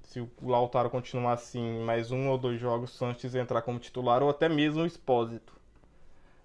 se 0.01 0.19
o 0.19 0.29
Lautaro 0.41 0.89
continuar 0.89 1.33
assim, 1.33 1.79
mais 1.83 2.11
um 2.11 2.29
ou 2.29 2.37
dois 2.37 2.59
jogos, 2.59 2.91
Sanches 2.91 3.35
entrar 3.35 3.61
como 3.61 3.79
titular 3.79 4.21
ou 4.23 4.29
até 4.29 4.49
mesmo 4.49 4.81
o 4.81 4.85
Expósito. 4.85 5.53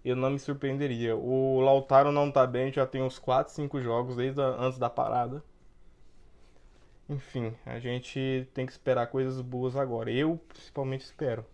Eu 0.05 0.15
não 0.15 0.31
me 0.31 0.39
surpreenderia. 0.39 1.17
O 1.17 1.61
Lautaro 1.61 2.13
não 2.13 2.31
tá 2.31 2.47
bem, 2.47 2.73
já 2.73 2.87
tem 2.87 3.03
uns 3.03 3.19
4, 3.19 3.53
5 3.53 3.81
jogos 3.81 4.17
desde 4.17 4.41
a, 4.41 4.47
antes 4.47 4.79
da 4.79 4.89
parada. 4.91 5.43
Enfim, 7.09 7.55
a 7.65 7.79
gente 7.79 8.47
tem 8.53 8.67
que 8.67 8.73
esperar 8.73 9.07
coisas 9.07 9.41
boas 9.41 9.77
agora. 9.77 10.11
Eu 10.11 10.39
principalmente 10.49 11.03
espero. 11.03 11.45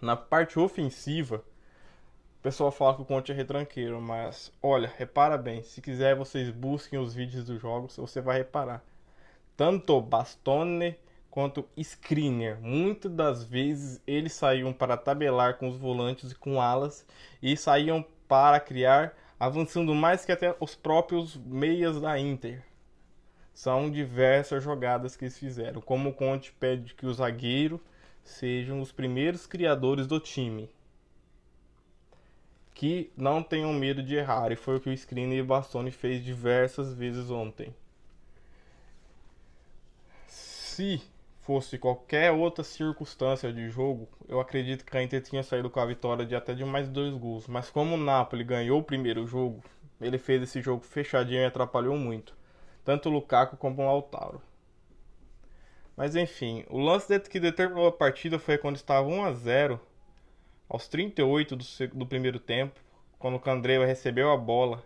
Na 0.00 0.16
parte 0.16 0.58
ofensiva, 0.58 1.44
o 2.42 2.48
pessoal 2.50 2.72
fala 2.72 2.96
que 2.96 3.02
o 3.02 3.04
Conte 3.04 3.30
é 3.30 3.34
retranqueiro, 3.36 4.00
mas 4.00 4.52
olha, 4.60 4.92
repara 4.98 5.38
bem, 5.38 5.62
se 5.62 5.80
quiser 5.80 6.16
vocês 6.16 6.50
busquem 6.50 6.98
os 6.98 7.14
vídeos 7.14 7.44
dos 7.44 7.62
jogos, 7.62 7.96
você 7.96 8.20
vai 8.20 8.38
reparar. 8.38 8.82
Tanto 9.56 10.00
Bastone 10.00 10.96
quanto 11.30 11.64
Skriniar, 11.76 12.60
muitas 12.60 13.12
das 13.12 13.44
vezes 13.44 14.02
eles 14.04 14.32
saíam 14.32 14.72
para 14.72 14.96
tabelar 14.96 15.56
com 15.56 15.68
os 15.68 15.76
volantes 15.76 16.32
e 16.32 16.34
com 16.34 16.60
alas 16.60 17.06
e 17.40 17.56
saíam 17.56 18.04
para 18.26 18.58
criar, 18.58 19.16
avançando 19.38 19.94
mais 19.94 20.24
que 20.24 20.32
até 20.32 20.52
os 20.58 20.74
próprios 20.74 21.36
meias 21.36 22.00
da 22.00 22.18
Inter 22.18 22.60
são 23.54 23.88
diversas 23.88 24.64
jogadas 24.64 25.14
que 25.14 25.26
eles 25.26 25.38
fizeram. 25.38 25.80
Como 25.80 26.08
o 26.08 26.12
Conte 26.12 26.52
pede 26.58 26.92
que 26.92 27.06
o 27.06 27.14
zagueiro 27.14 27.80
sejam 28.24 28.80
os 28.80 28.90
primeiros 28.90 29.46
criadores 29.46 30.08
do 30.08 30.18
time. 30.18 30.68
Que 32.82 33.12
não 33.16 33.44
tenham 33.44 33.72
medo 33.72 34.02
de 34.02 34.16
errar. 34.16 34.50
E 34.50 34.56
foi 34.56 34.76
o 34.76 34.80
que 34.80 34.90
o 34.90 34.92
Skriniar 34.92 35.38
e 35.38 35.42
Bastoni 35.44 35.92
fez 35.92 36.20
diversas 36.24 36.92
vezes 36.92 37.30
ontem. 37.30 37.72
Se 40.26 41.00
fosse 41.42 41.78
qualquer 41.78 42.32
outra 42.32 42.64
circunstância 42.64 43.52
de 43.52 43.70
jogo, 43.70 44.08
eu 44.28 44.40
acredito 44.40 44.84
que 44.84 44.96
a 44.96 45.00
Inter 45.00 45.22
tinha 45.22 45.44
saído 45.44 45.70
com 45.70 45.78
a 45.78 45.86
vitória 45.86 46.26
de 46.26 46.34
até 46.34 46.54
de 46.54 46.64
mais 46.64 46.88
dois 46.88 47.14
gols. 47.14 47.46
Mas 47.46 47.70
como 47.70 47.94
o 47.94 47.96
Napoli 47.96 48.42
ganhou 48.42 48.80
o 48.80 48.84
primeiro 48.84 49.24
jogo, 49.28 49.62
ele 50.00 50.18
fez 50.18 50.42
esse 50.42 50.60
jogo 50.60 50.82
fechadinho 50.82 51.42
e 51.42 51.44
atrapalhou 51.44 51.96
muito 51.96 52.34
tanto 52.84 53.08
o 53.08 53.12
Lukaku 53.12 53.56
como 53.56 53.80
o 53.80 53.86
Lautaro. 53.86 54.42
Mas 55.96 56.16
enfim, 56.16 56.64
o 56.68 56.80
lance 56.80 57.20
que 57.20 57.38
determinou 57.38 57.86
a 57.86 57.92
partida 57.92 58.40
foi 58.40 58.58
quando 58.58 58.74
estava 58.74 59.06
1 59.06 59.24
a 59.24 59.32
0 59.34 59.80
aos 60.72 60.88
38 60.88 61.54
do, 61.54 61.64
do 61.92 62.06
primeiro 62.06 62.38
tempo, 62.40 62.80
quando 63.18 63.34
o 63.34 63.40
Candreva 63.40 63.84
recebeu 63.84 64.32
a 64.32 64.38
bola 64.38 64.82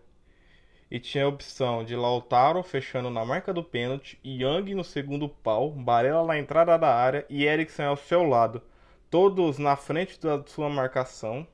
e 0.91 0.99
tinha 0.99 1.25
a 1.25 1.29
opção 1.29 1.85
de 1.85 1.95
Lautaro 1.95 2.61
fechando 2.65 3.09
na 3.09 3.25
marca 3.25 3.55
do 3.55 3.63
pênalti, 3.63 4.19
Young 4.25 4.75
no 4.75 4.83
segundo 4.83 5.29
pau, 5.29 5.71
Barella 5.71 6.25
na 6.25 6.37
entrada 6.37 6.77
da 6.77 6.93
área 6.93 7.25
e 7.31 7.45
Eriksen 7.45 7.87
ao 7.87 7.97
seu 7.97 8.25
lado, 8.25 8.61
todos 9.09 9.59
na 9.59 9.77
frente 9.77 10.21
da 10.21 10.45
sua 10.45 10.69
marcação, 10.69 11.47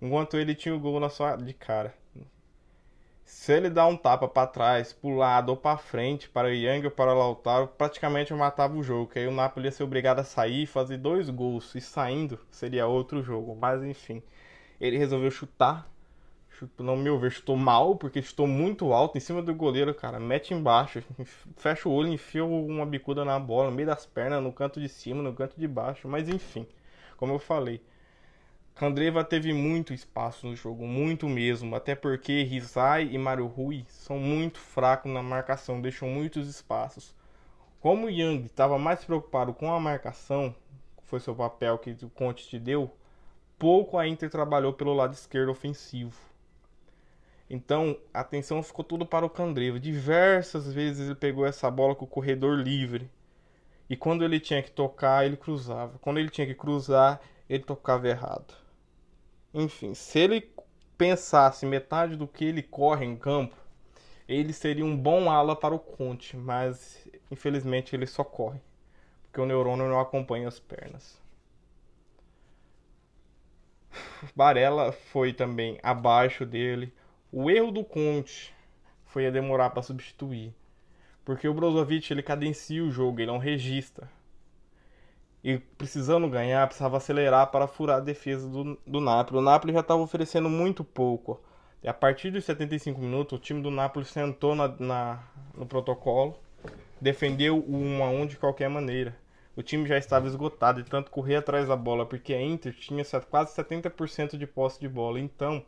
enquanto 0.00 0.38
ele 0.38 0.54
tinha 0.54 0.74
o 0.74 0.80
gol 0.80 0.98
na 0.98 1.10
sua 1.10 1.36
de 1.36 1.52
cara. 1.52 1.94
Se 3.24 3.52
ele 3.52 3.70
dá 3.70 3.86
um 3.86 3.96
tapa 3.96 4.28
para 4.28 4.46
trás, 4.46 4.92
para 4.92 5.08
o 5.08 5.16
lado 5.16 5.48
ou 5.50 5.56
para 5.56 5.78
frente, 5.78 6.28
para 6.28 6.48
o 6.48 6.50
Yang 6.52 6.86
ou 6.86 6.90
para 6.90 7.14
o 7.14 7.18
Lautaro, 7.18 7.68
praticamente 7.68 8.32
matava 8.34 8.76
o 8.76 8.82
jogo. 8.82 9.10
Que 9.10 9.20
aí 9.20 9.26
o 9.26 9.30
Napoli 9.32 9.66
ia 9.66 9.72
ser 9.72 9.82
obrigado 9.82 10.20
a 10.20 10.24
sair 10.24 10.64
e 10.64 10.66
fazer 10.66 10.98
dois 10.98 11.30
gols. 11.30 11.74
E 11.74 11.80
saindo 11.80 12.38
seria 12.50 12.86
outro 12.86 13.22
jogo. 13.22 13.56
Mas 13.58 13.82
enfim, 13.82 14.22
ele 14.80 14.98
resolveu 14.98 15.30
chutar. 15.30 15.88
Não, 16.78 16.96
meu 16.96 17.18
ver, 17.18 17.32
chutou 17.32 17.56
mal, 17.56 17.96
porque 17.96 18.22
chutou 18.22 18.46
muito 18.46 18.92
alto 18.92 19.18
em 19.18 19.20
cima 19.20 19.42
do 19.42 19.54
goleiro, 19.54 19.92
cara. 19.94 20.20
Mete 20.20 20.54
embaixo, 20.54 21.02
fecha 21.56 21.88
o 21.88 21.92
olho, 21.92 22.12
enfia 22.12 22.44
uma 22.44 22.86
bicuda 22.86 23.24
na 23.24 23.38
bola, 23.40 23.70
no 23.70 23.76
meio 23.76 23.88
das 23.88 24.06
pernas, 24.06 24.42
no 24.42 24.52
canto 24.52 24.80
de 24.80 24.88
cima, 24.88 25.22
no 25.22 25.34
canto 25.34 25.58
de 25.58 25.66
baixo. 25.66 26.06
Mas 26.06 26.28
enfim, 26.28 26.66
como 27.16 27.32
eu 27.32 27.38
falei, 27.38 27.82
Candreva 28.74 29.22
teve 29.22 29.52
muito 29.52 29.94
espaço 29.94 30.48
no 30.48 30.56
jogo, 30.56 30.84
muito 30.84 31.28
mesmo, 31.28 31.76
até 31.76 31.94
porque 31.94 32.42
Rizai 32.42 33.04
e 33.04 33.16
Mario 33.16 33.46
Rui 33.46 33.84
são 33.88 34.18
muito 34.18 34.58
fracos 34.58 35.12
na 35.12 35.22
marcação, 35.22 35.80
deixam 35.80 36.08
muitos 36.08 36.48
espaços. 36.48 37.14
Como 37.80 38.06
o 38.06 38.10
Yang 38.10 38.46
estava 38.46 38.76
mais 38.76 39.04
preocupado 39.04 39.54
com 39.54 39.72
a 39.72 39.78
marcação, 39.78 40.52
foi 41.04 41.20
seu 41.20 41.36
papel 41.36 41.78
que 41.78 41.92
o 42.02 42.10
Conte 42.10 42.48
te 42.48 42.58
deu, 42.58 42.90
pouco 43.56 43.96
a 43.96 44.08
Inter 44.08 44.28
trabalhou 44.28 44.72
pelo 44.72 44.92
lado 44.92 45.12
esquerdo 45.12 45.50
ofensivo. 45.50 46.18
Então, 47.48 47.96
a 48.12 48.20
atenção 48.20 48.60
ficou 48.60 48.84
tudo 48.84 49.06
para 49.06 49.24
o 49.24 49.30
Candreva. 49.30 49.78
Diversas 49.78 50.72
vezes 50.72 51.06
ele 51.06 51.14
pegou 51.14 51.46
essa 51.46 51.70
bola 51.70 51.94
com 51.94 52.06
o 52.06 52.08
corredor 52.08 52.58
livre. 52.58 53.08
E 53.88 53.96
quando 53.96 54.24
ele 54.24 54.40
tinha 54.40 54.62
que 54.62 54.72
tocar, 54.72 55.24
ele 55.24 55.36
cruzava. 55.36 55.96
Quando 56.00 56.18
ele 56.18 56.30
tinha 56.30 56.46
que 56.46 56.54
cruzar, 56.54 57.20
ele 57.48 57.62
tocava 57.62 58.08
errado. 58.08 58.63
Enfim, 59.54 59.94
se 59.94 60.18
ele 60.18 60.52
pensasse 60.98 61.64
metade 61.64 62.16
do 62.16 62.26
que 62.26 62.44
ele 62.44 62.60
corre 62.60 63.06
em 63.06 63.14
campo, 63.14 63.54
ele 64.28 64.52
seria 64.52 64.84
um 64.84 64.96
bom 64.96 65.30
ala 65.30 65.54
para 65.54 65.72
o 65.72 65.78
Conte, 65.78 66.36
mas 66.36 67.08
infelizmente 67.30 67.94
ele 67.94 68.04
só 68.04 68.24
corre, 68.24 68.60
porque 69.22 69.40
o 69.40 69.46
neurônio 69.46 69.88
não 69.88 70.00
acompanha 70.00 70.48
as 70.48 70.58
pernas. 70.58 71.22
Barella 74.34 74.90
foi 74.90 75.32
também 75.32 75.78
abaixo 75.84 76.44
dele. 76.44 76.92
O 77.30 77.48
erro 77.48 77.70
do 77.70 77.84
Conte 77.84 78.52
foi 79.06 79.24
a 79.24 79.30
demorar 79.30 79.70
para 79.70 79.82
substituir, 79.82 80.52
porque 81.24 81.46
o 81.46 81.54
Brozovic 81.54 82.12
ele 82.12 82.24
cadencia 82.24 82.82
o 82.82 82.90
jogo, 82.90 83.20
ele 83.20 83.30
é 83.30 83.32
um 83.32 83.38
regista 83.38 84.10
e 85.44 85.58
precisando 85.58 86.26
ganhar, 86.28 86.66
precisava 86.66 86.96
acelerar 86.96 87.48
para 87.48 87.66
furar 87.66 87.98
a 87.98 88.00
defesa 88.00 88.48
do, 88.48 88.78
do 88.86 88.98
Napoli. 88.98 89.38
O 89.38 89.42
Napoli 89.42 89.74
já 89.74 89.80
estava 89.80 90.00
oferecendo 90.00 90.48
muito 90.48 90.82
pouco. 90.82 91.38
E 91.82 91.88
a 91.88 91.92
partir 91.92 92.30
dos 92.30 92.46
75 92.46 92.98
minutos, 92.98 93.38
o 93.38 93.40
time 93.40 93.60
do 93.60 93.70
Napoli 93.70 94.06
sentou 94.06 94.54
na, 94.54 94.68
na, 94.78 95.22
no 95.54 95.66
protocolo, 95.66 96.34
defendeu 96.98 97.58
o 97.58 97.76
1 97.76 98.02
a 98.02 98.08
1 98.08 98.26
de 98.26 98.36
qualquer 98.38 98.70
maneira. 98.70 99.14
O 99.54 99.62
time 99.62 99.86
já 99.86 99.98
estava 99.98 100.26
esgotado 100.26 100.82
de 100.82 100.88
tanto 100.88 101.10
correr 101.10 101.36
atrás 101.36 101.68
da 101.68 101.76
bola, 101.76 102.06
porque 102.06 102.32
a 102.32 102.40
Inter 102.42 102.72
tinha 102.72 103.04
quase 103.30 103.54
70% 103.54 104.38
de 104.38 104.46
posse 104.46 104.80
de 104.80 104.88
bola. 104.88 105.20
Então, 105.20 105.62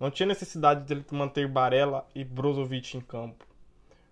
não 0.00 0.10
tinha 0.10 0.26
necessidade 0.26 0.84
de 0.84 1.14
manter 1.14 1.46
Barella 1.46 2.04
e 2.12 2.24
Brozovic 2.24 2.96
em 2.96 3.00
campo. 3.00 3.46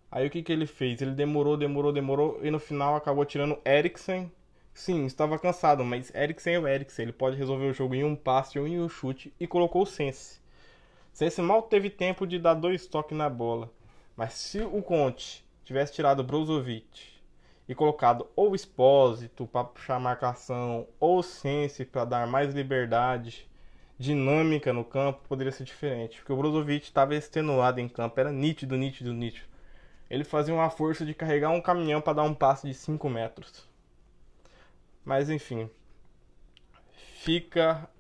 Aí 0.09 0.25
o 0.27 0.31
que, 0.31 0.41
que 0.41 0.53
ele 0.53 0.67
fez? 0.67 1.03
Ele 1.03 1.11
demorou, 1.11 1.57
demorou, 1.57 1.93
demorou 1.93 2.39
e 2.43 2.51
no 2.51 2.61
final 2.61 2.95
acabou 2.95 3.25
tirando 3.25 3.59
Eriksen. 3.65 4.31
Sim, 4.81 5.05
estava 5.05 5.39
cansado, 5.39 5.85
mas 5.85 6.11
Eriksen 6.15 6.55
é 6.55 6.59
o 6.59 6.67
Eriksen. 6.67 7.03
Ele 7.03 7.13
pode 7.13 7.37
resolver 7.37 7.67
o 7.67 7.75
jogo 7.75 7.95
em 7.95 8.03
um 8.03 8.17
passe 8.17 8.59
ou 8.59 8.67
em 8.67 8.81
um 8.81 8.89
chute 8.89 9.31
e 9.39 9.47
colocou 9.47 9.83
o 9.83 9.87
Sense. 9.87 10.41
Sense 11.13 11.43
mal 11.43 11.61
teve 11.61 11.91
tempo 11.91 12.27
de 12.27 12.39
dar 12.39 12.55
dois 12.55 12.87
toques 12.87 13.15
na 13.15 13.29
bola. 13.29 13.71
Mas 14.17 14.33
se 14.33 14.63
o 14.63 14.81
Conte 14.81 15.45
tivesse 15.67 15.93
tirado 15.93 16.25
Brozovic 16.25 17.13
e 17.69 17.75
colocado 17.75 18.27
ou 18.35 18.55
Expósito 18.55 19.47
para 19.47 19.65
puxar 19.65 19.97
a 19.97 20.01
marcação 20.01 20.87
ou 20.99 21.23
Sense 21.23 21.85
para 21.85 22.07
dar 22.07 22.27
mais 22.27 22.55
liberdade, 22.55 23.47
dinâmica 23.99 24.73
no 24.73 24.83
campo, 24.83 25.21
poderia 25.29 25.53
ser 25.53 25.65
diferente. 25.65 26.17
Porque 26.21 26.33
o 26.33 26.37
Brozovic 26.37 26.87
estava 26.87 27.15
extenuado 27.15 27.81
em 27.81 27.89
campo, 27.89 28.19
era 28.19 28.33
nítido, 28.33 28.79
nítido, 28.79 29.13
nítido 29.13 29.47
ele 30.09 30.25
fazia 30.25 30.53
uma 30.53 30.71
força 30.71 31.05
de 31.05 31.15
carregar 31.15 31.51
um 31.51 31.61
caminhão 31.61 32.01
para 32.01 32.15
dar 32.15 32.23
um 32.25 32.35
passe 32.35 32.67
de 32.67 32.75
5 32.75 33.09
metros. 33.09 33.70
Mas 35.11 35.29
enfim, 35.29 35.69
fica 37.17 37.91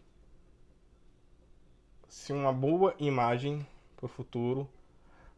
se 2.06 2.32
uma 2.32 2.52
boa 2.52 2.94
imagem 3.00 3.66
para 3.96 4.06
o 4.06 4.08
futuro, 4.08 4.70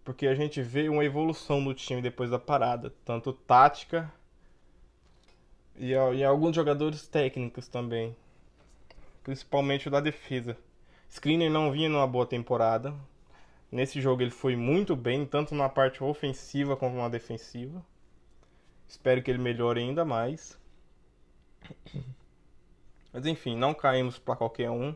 porque 0.05 0.27
a 0.27 0.35
gente 0.35 0.61
vê 0.61 0.91
uma 0.91 1.03
evolução 1.03 1.65
do 1.65 1.73
time 1.73 2.03
depois 2.03 2.29
da 2.29 2.39
parada, 2.39 2.93
tanto 3.07 3.33
tática 3.33 4.13
e, 5.75 5.93
e 5.93 6.23
alguns 6.23 6.55
jogadores 6.55 7.09
técnicos 7.09 7.69
também, 7.69 8.15
principalmente 9.25 9.89
o 9.89 9.91
da 9.91 10.01
defesa. 10.01 10.59
Skriniar 11.09 11.51
não 11.51 11.73
vinha 11.73 11.89
numa 11.89 12.07
boa 12.07 12.27
temporada, 12.27 12.95
Nesse 13.71 13.99
jogo 13.99 14.21
ele 14.21 14.31
foi 14.31 14.57
muito 14.57 14.95
bem, 14.95 15.25
tanto 15.25 15.55
na 15.55 15.71
parte 15.71 16.05
ofensiva 16.05 16.77
como 16.77 16.99
na 16.99 17.09
defensiva. 17.09 17.83
Espero 18.87 19.23
que 19.23 19.31
ele 19.31 19.43
melhore 19.43 19.81
ainda 19.81 20.05
mais. 20.05 20.61
Mas 23.13 23.27
enfim, 23.27 23.57
não 23.57 23.75
caímos 23.75 24.19
para 24.19 24.37
qualquer 24.37 24.71
um. 24.71 24.95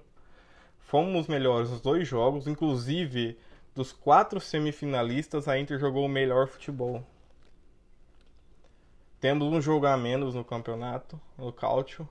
Fomos 0.78 1.26
melhores 1.26 1.70
nos 1.70 1.80
dois 1.80 2.06
jogos, 2.06 2.46
inclusive 2.46 3.38
dos 3.74 3.92
quatro 3.92 4.40
semifinalistas, 4.40 5.48
a 5.48 5.58
Inter 5.58 5.78
jogou 5.78 6.06
o 6.06 6.08
melhor 6.08 6.46
futebol. 6.48 7.04
Temos 9.20 9.52
um 9.52 9.60
jogo 9.60 9.86
a 9.86 9.96
menos 9.96 10.34
no 10.34 10.44
campeonato, 10.44 11.20
no 11.36 11.52
Cálcio, 11.52 12.08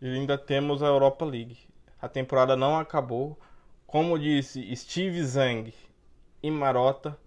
e 0.00 0.06
ainda 0.06 0.36
temos 0.36 0.82
a 0.82 0.86
Europa 0.86 1.24
League. 1.24 1.58
A 2.00 2.08
temporada 2.08 2.56
não 2.56 2.78
acabou, 2.78 3.38
como 3.86 4.18
disse 4.18 4.74
Steve 4.76 5.24
Zang 5.24 5.72
e 6.42 6.50
Marota, 6.50 7.18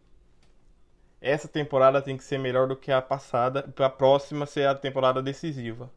essa 1.22 1.48
temporada 1.48 2.02
tem 2.02 2.16
que 2.16 2.24
ser 2.24 2.38
melhor 2.38 2.68
do 2.68 2.76
que 2.76 2.92
a 2.92 3.02
passada, 3.02 3.64
para 3.64 3.88
a 3.88 3.90
próxima 3.90 4.46
ser 4.46 4.68
a 4.68 4.76
temporada 4.76 5.22
decisiva. 5.22 5.92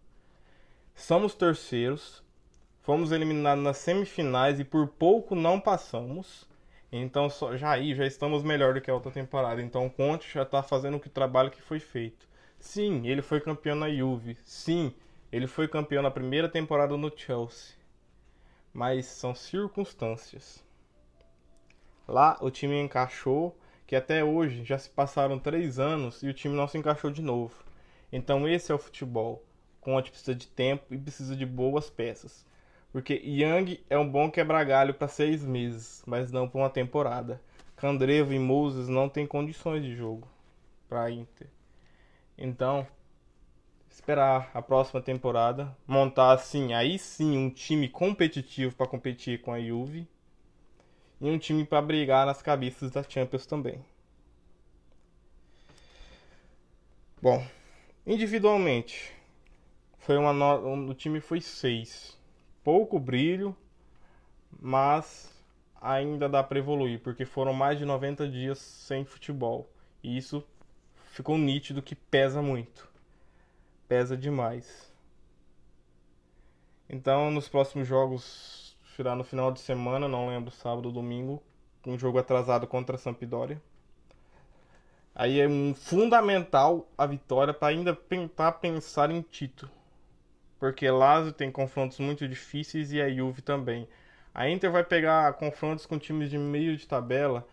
Somos 0.94 1.34
terceiros, 1.34 2.22
fomos 2.82 3.12
eliminados 3.12 3.62
nas 3.64 3.78
semifinais 3.78 4.60
e 4.60 4.64
por 4.64 4.88
pouco 4.88 5.34
não 5.34 5.60
passamos. 5.60 6.48
Então 6.90 7.28
já 7.56 7.70
aí 7.70 7.94
já 7.94 8.06
estamos 8.06 8.42
melhor 8.42 8.74
do 8.74 8.80
que 8.80 8.90
a 8.90 8.94
outra 8.94 9.10
temporada. 9.10 9.62
Então 9.62 9.86
o 9.86 9.90
Conte 9.90 10.32
já 10.32 10.42
está 10.42 10.62
fazendo 10.62 10.96
o 10.96 11.00
que 11.00 11.08
trabalho 11.08 11.50
que 11.50 11.62
foi 11.62 11.80
feito. 11.80 12.28
Sim, 12.60 13.06
ele 13.06 13.22
foi 13.22 13.40
campeão 13.40 13.76
na 13.76 13.90
Juve. 13.90 14.36
Sim, 14.44 14.94
ele 15.32 15.46
foi 15.46 15.66
campeão 15.68 16.02
na 16.02 16.10
primeira 16.10 16.48
temporada 16.48 16.96
no 16.96 17.12
Chelsea 17.16 17.82
mas 18.72 19.06
são 19.06 19.34
circunstâncias. 19.34 20.64
Lá 22.08 22.38
o 22.40 22.50
time 22.50 22.80
encaixou, 22.80 23.56
que 23.86 23.94
até 23.94 24.24
hoje 24.24 24.64
já 24.64 24.78
se 24.78 24.88
passaram 24.88 25.38
três 25.38 25.78
anos 25.78 26.22
e 26.22 26.28
o 26.28 26.34
time 26.34 26.56
não 26.56 26.66
se 26.66 26.78
encaixou 26.78 27.10
de 27.10 27.20
novo. 27.20 27.54
Então 28.10 28.48
esse 28.48 28.72
é 28.72 28.74
o 28.74 28.78
futebol. 28.78 29.44
Conte 29.82 30.10
precisa 30.10 30.34
de 30.34 30.46
tempo 30.46 30.94
e 30.94 30.96
precisa 30.96 31.36
de 31.36 31.44
boas 31.44 31.90
peças. 31.90 32.46
Porque 32.92 33.14
Young 33.14 33.80
é 33.90 33.98
um 33.98 34.08
bom 34.08 34.30
quebra-galho 34.30 34.94
para 34.94 35.08
seis 35.08 35.44
meses, 35.44 36.02
mas 36.06 36.30
não 36.30 36.48
para 36.48 36.60
uma 36.60 36.70
temporada. 36.70 37.40
Candreva 37.74 38.32
e 38.32 38.38
Moses 38.38 38.88
não 38.88 39.08
têm 39.08 39.26
condições 39.26 39.82
de 39.82 39.96
jogo 39.96 40.28
para 40.88 41.10
Inter. 41.10 41.48
Então, 42.38 42.86
esperar 43.90 44.52
a 44.54 44.62
próxima 44.62 45.02
temporada, 45.02 45.76
montar 45.86 46.32
assim, 46.32 46.72
aí 46.74 46.96
sim, 46.96 47.36
um 47.36 47.50
time 47.50 47.88
competitivo 47.88 48.76
para 48.76 48.86
competir 48.86 49.40
com 49.40 49.52
a 49.52 49.60
Juve 49.60 50.06
e 51.20 51.28
um 51.28 51.38
time 51.38 51.64
para 51.64 51.82
brigar 51.82 52.24
nas 52.24 52.40
cabeças 52.40 52.92
da 52.92 53.02
Champions 53.02 53.46
também. 53.46 53.84
Bom, 57.20 57.44
individualmente, 58.06 59.12
foi 60.02 60.16
uma 60.16 60.32
no... 60.32 60.90
o 60.90 60.94
time 60.94 61.20
foi 61.20 61.40
6. 61.40 62.16
Pouco 62.62 63.00
brilho, 63.00 63.56
mas 64.60 65.30
ainda 65.80 66.28
dá 66.28 66.42
para 66.42 66.58
evoluir, 66.58 67.00
porque 67.00 67.24
foram 67.24 67.52
mais 67.52 67.78
de 67.78 67.84
90 67.84 68.28
dias 68.28 68.58
sem 68.58 69.04
futebol. 69.04 69.68
E 70.02 70.16
isso 70.16 70.44
ficou 71.10 71.36
nítido 71.36 71.82
que 71.82 71.94
pesa 71.96 72.40
muito 72.40 72.92
pesa 73.92 74.16
demais. 74.16 74.90
Então, 76.88 77.30
nos 77.30 77.46
próximos 77.46 77.86
jogos, 77.86 78.74
será 78.96 79.14
no 79.14 79.22
final 79.22 79.52
de 79.52 79.60
semana, 79.60 80.08
não 80.08 80.28
lembro, 80.28 80.50
sábado 80.50 80.86
ou 80.86 80.92
domingo, 80.92 81.42
um 81.86 81.98
jogo 81.98 82.18
atrasado 82.18 82.66
contra 82.66 82.96
a 82.96 82.98
Sampdoria. 82.98 83.60
Aí 85.14 85.38
é 85.38 85.46
um 85.46 85.74
fundamental 85.74 86.88
a 86.96 87.04
vitória 87.04 87.52
para 87.52 87.68
ainda 87.68 87.94
tentar 87.94 88.52
pensar 88.52 89.10
em 89.10 89.20
título. 89.20 89.70
Porque 90.62 90.88
Lazio 90.88 91.32
tem 91.32 91.50
confrontos 91.50 91.98
muito 91.98 92.28
difíceis 92.28 92.92
e 92.92 93.02
a 93.02 93.12
Juve 93.12 93.42
também. 93.42 93.88
A 94.32 94.48
Inter 94.48 94.70
vai 94.70 94.84
pegar 94.84 95.32
confrontos 95.32 95.86
com 95.86 95.98
times 95.98 96.30
de 96.30 96.38
meio 96.38 96.76
de 96.76 96.86
tabela 96.86 97.44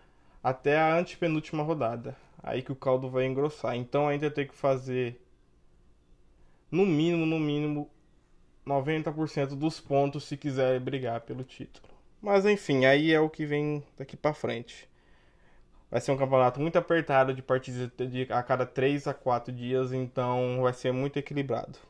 até 0.43 0.77
a 0.77 0.95
antepenúltima 0.95 1.63
rodada. 1.63 2.15
Aí 2.43 2.61
que 2.61 2.71
o 2.71 2.75
caldo 2.75 3.09
vai 3.09 3.25
engrossar. 3.25 3.75
Então 3.75 4.07
ainda 4.07 4.29
tem 4.29 4.45
que 4.45 4.53
fazer 4.53 5.19
no 6.69 6.85
mínimo, 6.85 7.25
no 7.25 7.39
mínimo, 7.39 7.89
90% 8.63 9.55
dos 9.55 9.79
pontos 9.79 10.25
se 10.25 10.37
quiser 10.37 10.79
brigar 10.79 11.21
pelo 11.21 11.43
título. 11.43 11.87
Mas 12.21 12.45
enfim, 12.45 12.85
aí 12.85 13.11
é 13.11 13.19
o 13.19 13.27
que 13.27 13.43
vem 13.43 13.83
daqui 13.97 14.15
para 14.15 14.35
frente. 14.35 14.87
Vai 15.89 15.99
ser 15.99 16.11
um 16.11 16.17
campeonato 16.17 16.59
muito 16.59 16.77
apertado 16.77 17.33
de 17.33 17.41
partidas 17.41 17.89
a 18.29 18.43
cada 18.43 18.67
3 18.67 19.07
a 19.07 19.15
4 19.15 19.51
dias, 19.51 19.93
então 19.93 20.59
vai 20.61 20.73
ser 20.73 20.91
muito 20.91 21.17
equilibrado. 21.17 21.89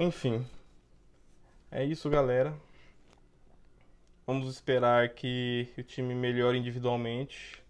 Enfim. 0.00 0.46
É 1.70 1.84
isso, 1.84 2.08
galera. 2.08 2.54
Vamos 4.26 4.48
esperar 4.48 5.10
que 5.10 5.68
o 5.76 5.82
time 5.82 6.14
melhore 6.14 6.56
individualmente 6.56 7.62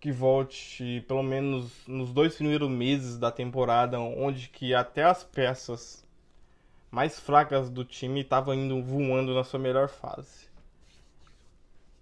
que 0.00 0.10
volte 0.10 1.04
pelo 1.06 1.22
menos 1.22 1.86
nos 1.86 2.10
dois 2.10 2.36
primeiros 2.36 2.70
meses 2.70 3.18
da 3.18 3.30
temporada, 3.30 4.00
onde 4.00 4.48
que 4.48 4.74
até 4.74 5.04
as 5.04 5.22
peças 5.22 6.02
mais 6.90 7.20
fracas 7.20 7.68
do 7.68 7.84
time 7.84 8.22
estavam 8.22 8.54
indo 8.54 8.82
voando 8.82 9.34
na 9.34 9.44
sua 9.44 9.60
melhor 9.60 9.90
fase. 9.90 10.48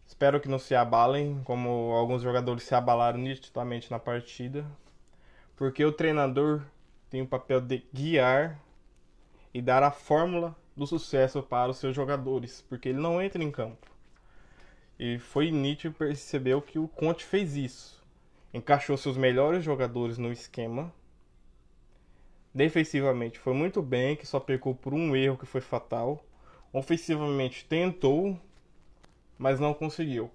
Espero 0.06 0.40
que 0.40 0.48
não 0.48 0.60
se 0.60 0.76
abalem, 0.76 1.42
como 1.42 1.90
alguns 1.90 2.22
jogadores 2.22 2.62
se 2.62 2.74
abalaram 2.76 3.18
nitidamente 3.18 3.90
na 3.90 3.98
partida, 3.98 4.64
porque 5.56 5.84
o 5.84 5.90
treinador 5.90 6.62
tem 7.10 7.20
o 7.20 7.26
papel 7.26 7.60
de 7.60 7.84
guiar 7.92 8.60
e 9.52 9.60
dar 9.60 9.82
a 9.82 9.90
fórmula 9.90 10.56
do 10.76 10.86
sucesso 10.86 11.42
para 11.42 11.70
os 11.70 11.78
seus 11.78 11.94
jogadores, 11.94 12.64
porque 12.68 12.88
ele 12.88 13.00
não 13.00 13.20
entra 13.20 13.42
em 13.42 13.50
campo. 13.50 13.86
E 14.98 15.18
foi 15.18 15.50
nítido 15.50 15.94
perceber 15.94 16.60
que 16.62 16.78
o 16.78 16.88
Conte 16.88 17.24
fez 17.24 17.56
isso. 17.56 18.02
Encaixou 18.54 18.96
seus 18.96 19.16
melhores 19.16 19.64
jogadores 19.64 20.18
no 20.18 20.30
esquema. 20.30 20.92
Defensivamente 22.54 23.38
foi 23.38 23.54
muito 23.54 23.82
bem, 23.82 24.14
que 24.14 24.26
só 24.26 24.38
pecou 24.38 24.74
por 24.74 24.92
um 24.92 25.16
erro 25.16 25.38
que 25.38 25.46
foi 25.46 25.60
fatal. 25.60 26.24
Ofensivamente 26.72 27.64
tentou, 27.64 28.38
mas 29.38 29.58
não 29.58 29.74
conseguiu. 29.74 30.30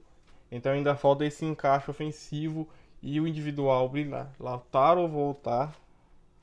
Então 0.52 0.72
ainda 0.72 0.96
falta 0.96 1.26
esse 1.26 1.46
encaixe 1.46 1.90
ofensivo 1.90 2.68
e 3.02 3.20
o 3.20 3.28
individual 3.28 3.88
brilhar. 3.90 4.34
Lautaro 4.40 5.08
voltar 5.08 5.76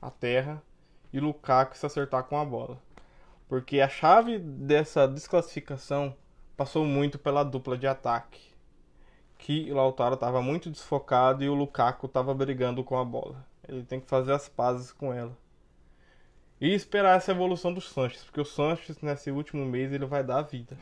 à 0.01 0.09
terra 0.09 0.61
e 1.15 1.19
Lukaku 1.21 1.77
se 1.77 1.85
acertar 1.85 2.25
com 2.25 2.37
a 2.37 2.43
bola. 2.43 2.77
Porque 3.47 3.79
a 3.79 3.87
chave 3.87 4.37
dessa 4.37 5.07
desclassificação 5.07 6.13
passou 6.57 6.83
muito 6.83 7.17
pela 7.17 7.41
dupla 7.41 7.77
de 7.77 7.87
ataque. 7.87 8.53
Que 9.37 9.71
o 9.71 9.75
Lautaro 9.75 10.15
estava 10.15 10.41
muito 10.41 10.69
desfocado 10.69 11.41
e 11.41 11.47
o 11.47 11.53
Lukaku 11.53 12.07
estava 12.07 12.33
brigando 12.33 12.83
com 12.83 12.97
a 12.97 13.05
bola. 13.05 13.45
Ele 13.65 13.83
tem 13.83 14.01
que 14.01 14.09
fazer 14.09 14.33
as 14.33 14.49
pazes 14.49 14.91
com 14.91 15.13
ela. 15.13 15.37
E 16.59 16.73
esperar 16.73 17.15
essa 17.15 17.31
evolução 17.31 17.73
do 17.73 17.79
Sanches, 17.79 18.25
porque 18.25 18.41
o 18.41 18.45
Sanches 18.45 19.01
nesse 19.01 19.31
último 19.31 19.65
mês 19.65 19.93
ele 19.93 20.05
vai 20.05 20.21
dar 20.21 20.39
a 20.39 20.41
vida. 20.41 20.77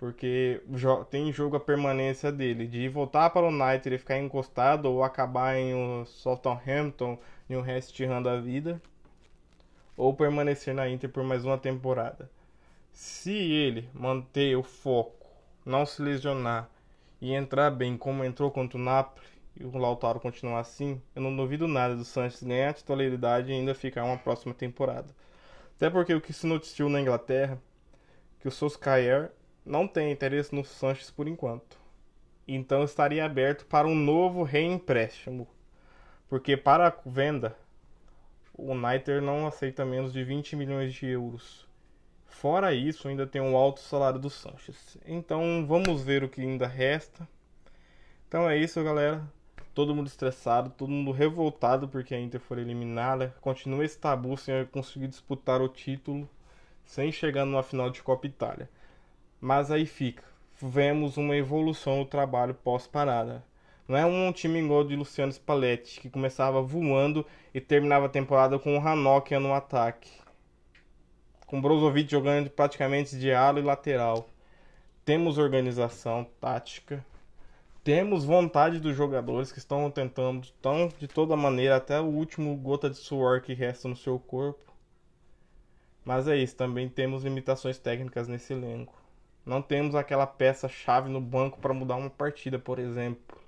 Porque 0.00 0.62
tem 1.10 1.30
jogo 1.30 1.56
a 1.56 1.60
permanência 1.60 2.32
dele, 2.32 2.66
de 2.66 2.88
voltar 2.88 3.28
para 3.28 3.44
o 3.44 3.50
United 3.50 3.94
e 3.94 3.98
ficar 3.98 4.16
encostado 4.18 4.86
ou 4.86 5.04
acabar 5.04 5.58
em 5.58 5.74
um 5.74 6.06
Southampton 6.06 7.18
e 7.50 7.54
um 7.54 7.60
West 7.60 8.00
Ham 8.00 8.22
da 8.22 8.40
vida, 8.40 8.80
ou 9.98 10.14
permanecer 10.14 10.72
na 10.72 10.88
Inter 10.88 11.10
por 11.10 11.22
mais 11.22 11.44
uma 11.44 11.58
temporada. 11.58 12.30
Se 12.90 13.30
ele 13.30 13.90
manter 13.92 14.56
o 14.56 14.62
foco, 14.62 15.26
não 15.66 15.84
se 15.84 16.00
lesionar 16.00 16.70
e 17.20 17.34
entrar 17.34 17.70
bem 17.70 17.94
como 17.98 18.24
entrou 18.24 18.50
contra 18.50 18.78
o 18.78 18.82
Napoli 18.82 19.26
e 19.54 19.66
o 19.66 19.76
Lautaro 19.76 20.18
continuar 20.18 20.60
assim, 20.60 20.98
eu 21.14 21.20
não 21.20 21.36
duvido 21.36 21.68
nada 21.68 21.94
do 21.94 22.06
Sanches 22.06 22.42
ganhar 22.42 22.70
a 22.70 22.72
titularidade 22.72 23.50
e 23.50 23.54
ainda 23.54 23.74
ficar 23.74 24.04
uma 24.04 24.16
próxima 24.16 24.54
temporada. 24.54 25.14
Até 25.76 25.90
porque 25.90 26.14
o 26.14 26.22
que 26.22 26.32
se 26.32 26.46
noticiou 26.46 26.88
na 26.88 27.02
Inglaterra 27.02 27.60
que 28.40 28.48
o 28.48 28.50
Solskjaer 28.50 29.30
não 29.64 29.86
tem 29.86 30.10
interesse 30.10 30.54
no 30.54 30.64
Sanches 30.64 31.10
por 31.10 31.28
enquanto. 31.28 31.78
Então 32.46 32.82
estaria 32.82 33.24
aberto 33.24 33.64
para 33.66 33.86
um 33.86 33.94
novo 33.94 34.42
reempréstimo. 34.42 35.46
Porque 36.28 36.56
para 36.56 36.88
a 36.88 36.94
venda, 37.04 37.56
o 38.54 38.72
United 38.72 39.20
não 39.20 39.46
aceita 39.46 39.84
menos 39.84 40.12
de 40.12 40.22
20 40.24 40.56
milhões 40.56 40.92
de 40.92 41.06
euros. 41.06 41.66
Fora 42.26 42.72
isso, 42.72 43.08
ainda 43.08 43.26
tem 43.26 43.40
um 43.40 43.56
alto 43.56 43.80
salário 43.80 44.18
do 44.18 44.30
Sanches. 44.30 44.96
Então 45.06 45.66
vamos 45.66 46.02
ver 46.02 46.24
o 46.24 46.28
que 46.28 46.40
ainda 46.40 46.66
resta. 46.66 47.28
Então 48.28 48.48
é 48.48 48.56
isso, 48.56 48.82
galera. 48.82 49.22
Todo 49.74 49.94
mundo 49.94 50.06
estressado, 50.06 50.70
todo 50.70 50.90
mundo 50.90 51.10
revoltado 51.10 51.88
porque 51.88 52.14
a 52.14 52.20
Inter 52.20 52.40
foi 52.40 52.60
eliminada. 52.60 53.34
Continua 53.40 53.84
esse 53.84 53.98
tabu 53.98 54.36
sem 54.36 54.64
conseguir 54.66 55.08
disputar 55.08 55.60
o 55.60 55.68
título, 55.68 56.28
sem 56.84 57.12
chegar 57.12 57.44
numa 57.44 57.62
final 57.62 57.90
de 57.90 58.02
Copa 58.02 58.26
Itália. 58.26 58.68
Mas 59.40 59.70
aí 59.70 59.86
fica. 59.86 60.22
Vemos 60.60 61.16
uma 61.16 61.34
evolução 61.34 61.98
no 61.98 62.04
trabalho 62.04 62.52
pós-parada. 62.52 63.42
Não 63.88 63.96
é 63.96 64.04
um 64.04 64.30
time 64.30 64.60
igual 64.60 64.84
de 64.84 64.94
Luciano 64.94 65.32
Spalletti, 65.32 65.98
que 65.98 66.10
começava 66.10 66.60
voando 66.60 67.24
e 67.54 67.60
terminava 67.60 68.06
a 68.06 68.10
temporada 68.10 68.58
com 68.58 68.76
o 68.76 68.80
Hanokia 68.86 69.40
no 69.40 69.54
ataque. 69.54 70.10
Com 71.46 71.60
Brozovic 71.60 72.10
jogando 72.10 72.50
praticamente 72.50 73.18
de 73.18 73.32
ala 73.32 73.58
e 73.58 73.62
lateral. 73.62 74.28
Temos 75.04 75.38
organização 75.38 76.26
tática. 76.38 77.04
Temos 77.82 78.24
vontade 78.24 78.78
dos 78.78 78.94
jogadores 78.94 79.50
que 79.50 79.58
estão 79.58 79.90
tentando 79.90 80.46
tão, 80.60 80.88
de 80.98 81.08
toda 81.08 81.34
maneira 81.34 81.76
até 81.76 81.98
o 81.98 82.04
último 82.04 82.54
gota 82.56 82.90
de 82.90 82.96
suor 82.96 83.40
que 83.40 83.54
resta 83.54 83.88
no 83.88 83.96
seu 83.96 84.18
corpo. 84.18 84.70
Mas 86.04 86.28
é 86.28 86.36
isso, 86.36 86.54
também 86.54 86.88
temos 86.90 87.24
limitações 87.24 87.78
técnicas 87.78 88.28
nesse 88.28 88.52
elenco. 88.52 88.99
Não 89.44 89.62
temos 89.62 89.94
aquela 89.94 90.26
peça-chave 90.26 91.08
no 91.08 91.20
banco 91.20 91.58
para 91.58 91.74
mudar 91.74 91.96
uma 91.96 92.10
partida, 92.10 92.58
por 92.58 92.78
exemplo. 92.78 93.38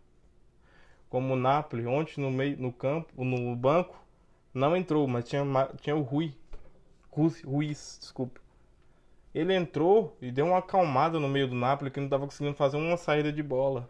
Como 1.09 1.35
o 1.35 1.37
Napoli, 1.37 1.87
ontem 1.87 2.21
no 2.21 2.31
meio 2.31 2.57
no 2.57 2.73
campo, 2.73 3.25
no 3.25 3.55
banco, 3.55 4.03
não 4.55 4.77
entrou, 4.77 5.07
mas 5.07 5.29
tinha, 5.29 5.43
tinha 5.81 5.97
o 5.97 6.03
Rui. 6.03 6.35
Ruiz, 7.11 7.99
desculpa. 8.01 8.41
Ele 9.35 9.55
entrou 9.55 10.17
e 10.21 10.31
deu 10.31 10.47
uma 10.47 10.59
acalmada 10.59 11.19
no 11.21 11.29
meio 11.29 11.47
do 11.47 11.55
Napoli 11.55 11.91
que 11.91 12.01
não 12.01 12.07
estava 12.07 12.25
conseguindo 12.25 12.57
fazer 12.57 12.77
uma 12.77 12.97
saída 12.97 13.33
de 13.33 13.43
bola. 13.43 13.89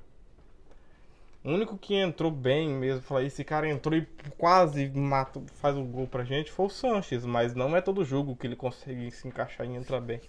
O 1.45 1.51
único 1.51 1.77
que 1.77 1.95
entrou 1.95 2.31
bem 2.31 2.69
mesmo, 2.69 3.03
falei, 3.03 3.27
esse 3.27 3.43
cara 3.43 3.69
entrou 3.69 3.97
e 3.97 4.07
quase 4.39 4.89
mata, 4.91 5.43
faz 5.55 5.77
o 5.77 5.81
um 5.81 5.91
gol 5.91 6.07
pra 6.07 6.23
gente, 6.23 6.53
foi 6.53 6.67
o 6.67 6.71
Sanches, 6.71 7.27
mas 7.27 7.55
não 7.55 7.77
é 7.77 7.81
todo 7.81 8.05
jogo 8.05 8.37
que 8.37 8.47
ele 8.47 8.55
consegue 8.55 9.11
se 9.11 9.27
encaixar 9.27 9.67
e 9.67 9.75
entrar 9.75 10.01
bem. 10.01 10.21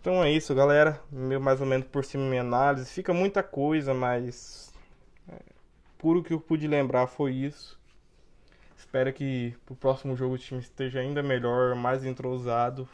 Então 0.00 0.24
é 0.24 0.32
isso, 0.32 0.54
galera. 0.54 0.98
Meu, 1.12 1.38
mais 1.38 1.60
ou 1.60 1.66
menos 1.66 1.86
por 1.86 2.04
cima 2.04 2.24
minha 2.24 2.40
análise. 2.40 2.90
Fica 2.90 3.12
muita 3.12 3.42
coisa, 3.42 3.92
mas. 3.92 4.72
É, 5.28 5.36
puro 5.98 6.22
que 6.22 6.32
eu 6.32 6.40
pude 6.40 6.66
lembrar 6.66 7.06
foi 7.06 7.32
isso. 7.32 7.78
Espero 8.78 9.12
que 9.12 9.54
pro 9.66 9.76
próximo 9.76 10.16
jogo 10.16 10.34
o 10.34 10.38
time 10.38 10.60
esteja 10.60 11.00
ainda 11.00 11.22
melhor, 11.22 11.74
mais 11.74 12.02
entrosado. 12.02 12.88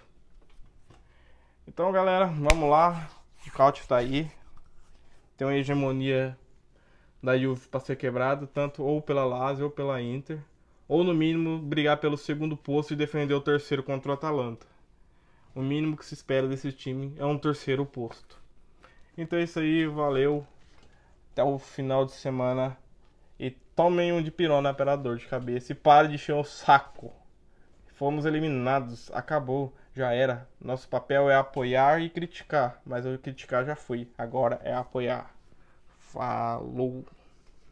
Então, 1.67 1.93
galera, 1.93 2.27
vamos 2.27 2.69
lá. 2.69 3.09
O 3.47 3.53
Caute 3.53 3.87
tá 3.87 3.99
aí. 3.99 4.29
Tem 5.37 5.47
uma 5.47 5.55
hegemonia 5.55 6.37
da 7.23 7.39
Juve 7.39 7.69
para 7.69 7.81
ser 7.81 7.97
quebrada, 7.97 8.49
tanto 8.49 8.83
ou 8.83 9.01
pela 9.01 9.25
Lazio 9.25 9.67
ou 9.67 9.71
pela 9.71 10.03
Inter. 10.03 10.41
Ou 10.89 11.05
no 11.05 11.15
mínimo 11.15 11.59
brigar 11.59 11.99
pelo 11.99 12.17
segundo 12.17 12.57
posto 12.57 12.95
e 12.95 12.97
defender 12.97 13.35
o 13.35 13.41
terceiro 13.41 13.83
contra 13.85 14.11
o 14.11 14.15
Atalanta. 14.15 14.67
O 15.57 15.63
mínimo 15.63 15.97
que 15.97 16.05
se 16.05 16.13
espera 16.13 16.47
desse 16.47 16.71
time 16.71 17.15
é 17.17 17.25
um 17.25 17.39
terceiro 17.39 17.87
posto. 17.87 18.39
Então 19.17 19.39
é 19.39 19.43
isso 19.45 19.59
aí, 19.59 19.87
valeu. 19.87 20.47
Até 21.33 21.43
o 21.43 21.59
final 21.59 22.05
de 22.05 22.13
semana. 22.13 22.77
E 23.41 23.51
tomem 23.75 24.13
um 24.13 24.23
de 24.23 24.31
pirona 24.31 24.75
para 24.75 24.95
dor 24.97 25.17
de 25.17 25.27
cabeça. 25.27 25.73
E 25.73 25.75
pare 25.75 26.09
de 26.09 26.17
encher 26.17 26.35
o 26.35 26.45
saco. 26.45 27.11
Fomos 27.95 28.27
eliminados. 28.27 29.11
Acabou. 29.13 29.73
Já 29.95 30.13
era. 30.13 30.47
Nosso 30.61 30.87
papel 30.91 31.31
é 31.31 31.35
apoiar 31.35 32.03
e 32.03 32.11
criticar. 32.11 32.83
Mas 32.85 33.07
eu 33.07 33.19
criticar 33.19 33.65
já 33.65 33.75
fui. 33.75 34.11
Agora 34.19 34.61
é 34.63 34.75
apoiar. 34.75 35.35
Falou. 35.99 37.03